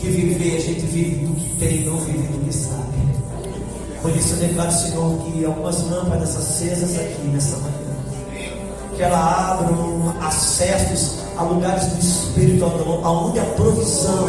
que 0.00 0.08
viver 0.08 0.56
a 0.56 0.60
gente 0.60 0.86
vive 0.86 1.26
do 1.26 1.34
que 1.34 1.56
tem, 1.56 1.84
não 1.86 1.96
vive 1.98 2.26
do 2.26 2.44
que 2.44 2.54
sabe. 2.54 2.94
Por 4.02 4.14
isso 4.14 4.34
eu 4.34 4.48
declaro, 4.48 4.70
Senhor, 4.70 5.18
que 5.20 5.44
algumas 5.46 5.82
lâmpadas 5.88 6.36
acesas 6.36 6.94
aqui 6.98 7.22
nessa 7.28 7.56
manhã 7.56 7.83
que 8.96 9.02
ela 9.02 9.52
abra 9.52 10.26
acessos 10.26 11.18
a 11.36 11.42
lugares 11.42 11.86
do 11.86 11.98
Espírito, 11.98 12.64
aonde 12.64 13.40
a 13.40 13.44
provisão 13.44 14.28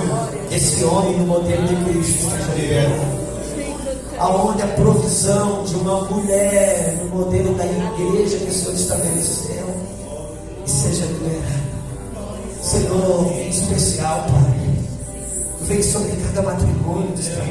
desse 0.50 0.84
homem 0.84 1.18
no 1.18 1.28
modelo 1.28 1.68
de 1.68 1.76
Cristo. 1.86 2.28
Aonde 4.18 4.62
a 4.62 4.68
provisão 4.68 5.64
de 5.64 5.76
uma 5.76 6.02
mulher 6.06 6.98
no 7.04 7.18
modelo 7.18 7.54
da 7.56 7.66
igreja 7.66 8.38
que 8.38 8.50
o 8.50 8.54
Senhor 8.54 8.74
estabeleceu 8.74 9.76
e 10.66 10.70
seja 10.70 11.06
liberada. 11.06 11.66
Senhor, 12.62 13.32
em 13.34 13.50
especial, 13.50 14.26
Pai, 14.30 14.70
vem 15.64 15.84
sobre 15.84 16.14
cada 16.14 16.42
matrimônio 16.42 17.10
desta 17.10 17.42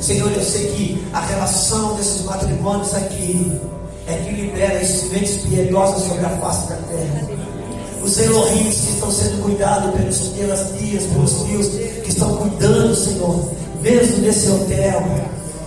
Senhor, 0.00 0.30
eu 0.30 0.42
sei 0.42 0.68
que 0.68 1.06
a 1.12 1.20
relação 1.20 1.94
desses 1.96 2.22
matrimônios 2.22 2.94
aqui 2.94 3.60
é 4.06 4.14
que 4.14 4.30
libera 4.30 4.78
as 4.78 4.86
sementes 4.86 5.38
piedosas 5.38 6.02
sobre 6.02 6.24
a 6.24 6.30
face 6.30 6.68
da 6.68 6.76
terra. 6.76 7.28
Os 8.02 8.18
Elohims 8.18 8.76
que 8.76 8.92
estão 8.92 9.10
sendo 9.10 9.42
cuidados 9.42 9.92
pelos, 9.94 10.18
pelas 10.28 10.72
tias, 10.78 11.04
pelos 11.04 11.42
tios 11.42 11.66
que 11.68 12.08
estão 12.08 12.36
cuidando, 12.36 12.94
Senhor, 12.94 13.50
mesmo 13.82 14.18
nesse 14.18 14.48
hotel. 14.48 15.02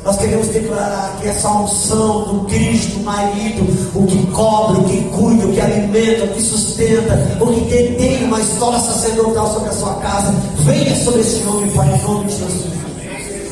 Nós 0.05 0.15
queremos 0.17 0.47
declarar 0.47 1.17
que 1.19 1.27
essa 1.27 1.49
unção 1.49 2.23
do 2.23 2.45
Cristo 2.45 3.01
marido, 3.01 3.63
o 3.93 4.05
que 4.07 4.25
cobre, 4.27 4.79
o 4.79 4.83
que 4.85 5.01
cuida, 5.09 5.45
o 5.45 5.51
que 5.51 5.59
alimenta, 5.59 6.23
o 6.23 6.29
que 6.29 6.41
sustenta, 6.41 7.37
o 7.41 7.47
que 7.47 7.61
detém 7.61 8.23
uma 8.23 8.39
história 8.39 8.79
sacerdotal 8.79 9.53
sobre 9.53 9.69
a 9.69 9.73
sua 9.73 9.95
casa, 9.95 10.33
venha 10.59 10.95
sobre 10.95 11.19
esse 11.19 11.45
homem, 11.45 11.69
Pai, 11.71 11.93
em 11.93 12.01
nome 12.03 12.25
de 12.25 12.37
Jesus. 12.37 12.78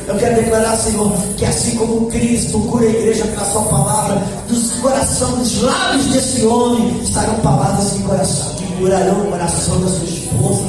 Eu 0.08 0.16
quero 0.16 0.36
declarar, 0.36 0.78
Senhor, 0.78 1.12
que 1.36 1.44
assim 1.44 1.76
como 1.76 2.08
Cristo 2.08 2.60
cura 2.62 2.86
a 2.86 2.90
igreja 2.90 3.26
pela 3.26 3.44
sua 3.44 3.64
palavra, 3.64 4.24
dos 4.48 4.72
corações, 4.76 5.36
dos 5.36 5.62
lábios 5.64 6.06
desse 6.06 6.46
homem, 6.46 7.02
estarão 7.04 7.36
palavras 7.42 7.92
que, 7.92 8.04
coração, 8.04 8.56
que 8.56 8.66
curarão 8.78 9.24
o 9.24 9.32
coração 9.32 9.82
da 9.82 9.88
sua 9.90 10.06
esposa. 10.06 10.64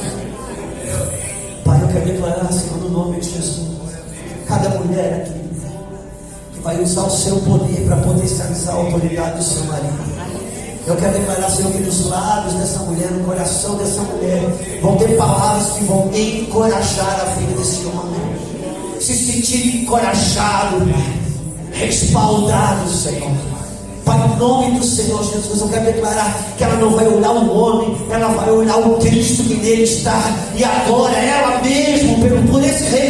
Pai, 1.65 1.81
eu 1.81 1.89
quero 1.89 2.05
declarar, 2.07 2.53
Senhor, 2.53 2.79
no 2.79 2.89
nome 2.91 3.21
de 3.21 3.31
Jesus, 3.31 3.69
cada 4.49 4.71
mulher 4.71 5.23
aqui 5.23 5.39
que 6.53 6.61
vai 6.61 6.83
usar 6.83 7.03
o 7.03 7.11
seu 7.11 7.37
poder 7.37 7.87
para 7.87 7.97
potencializar 7.99 8.73
a 8.73 8.75
autoridade 8.75 9.37
do 9.37 9.45
seu 9.45 9.65
marido. 9.67 10.19
Eu 10.85 10.97
quero 10.97 11.13
declarar, 11.13 11.49
Senhor, 11.49 11.71
que 11.71 11.79
nos 11.79 12.07
lábios 12.07 12.55
dessa 12.55 12.81
mulher, 12.81 13.13
no 13.13 13.25
coração 13.25 13.77
dessa 13.77 14.01
mulher, 14.01 14.43
vão 14.83 14.97
ter 14.97 15.17
palavras 15.17 15.69
que 15.75 15.85
vão 15.85 16.11
encorajar 16.13 17.21
a 17.21 17.25
vida 17.39 17.53
desse 17.53 17.87
homem 17.87 18.58
se 19.01 19.15
sentir 19.15 19.83
encorajado, 19.83 20.87
respaldado, 21.73 22.91
Senhor. 22.91 23.31
Pai, 24.05 24.19
em 24.25 24.39
nome 24.39 24.79
do 24.79 24.85
Senhor 24.85 25.23
Jesus, 25.23 25.61
eu 25.61 25.69
quero 25.69 25.85
declarar 25.85 26.35
que 26.57 26.65
ela 26.65 26.77
não 26.77 26.91
vai 26.97 27.07
olhar 27.07 27.31
o 27.31 27.55
homem, 27.55 27.95
ela 28.11 28.29
vai 28.29 28.51
olhar 28.51 28.79
o 28.79 28.97
Cristo 28.99 29.43
que 29.45 29.55
nele 29.55 29.83
está. 29.83 30.19
E 30.57 30.65
agora, 30.65 31.15
ela 31.15 31.61
mesmo, 31.61 32.17
por 32.51 32.65
esse 32.65 32.85
rei 32.85 33.07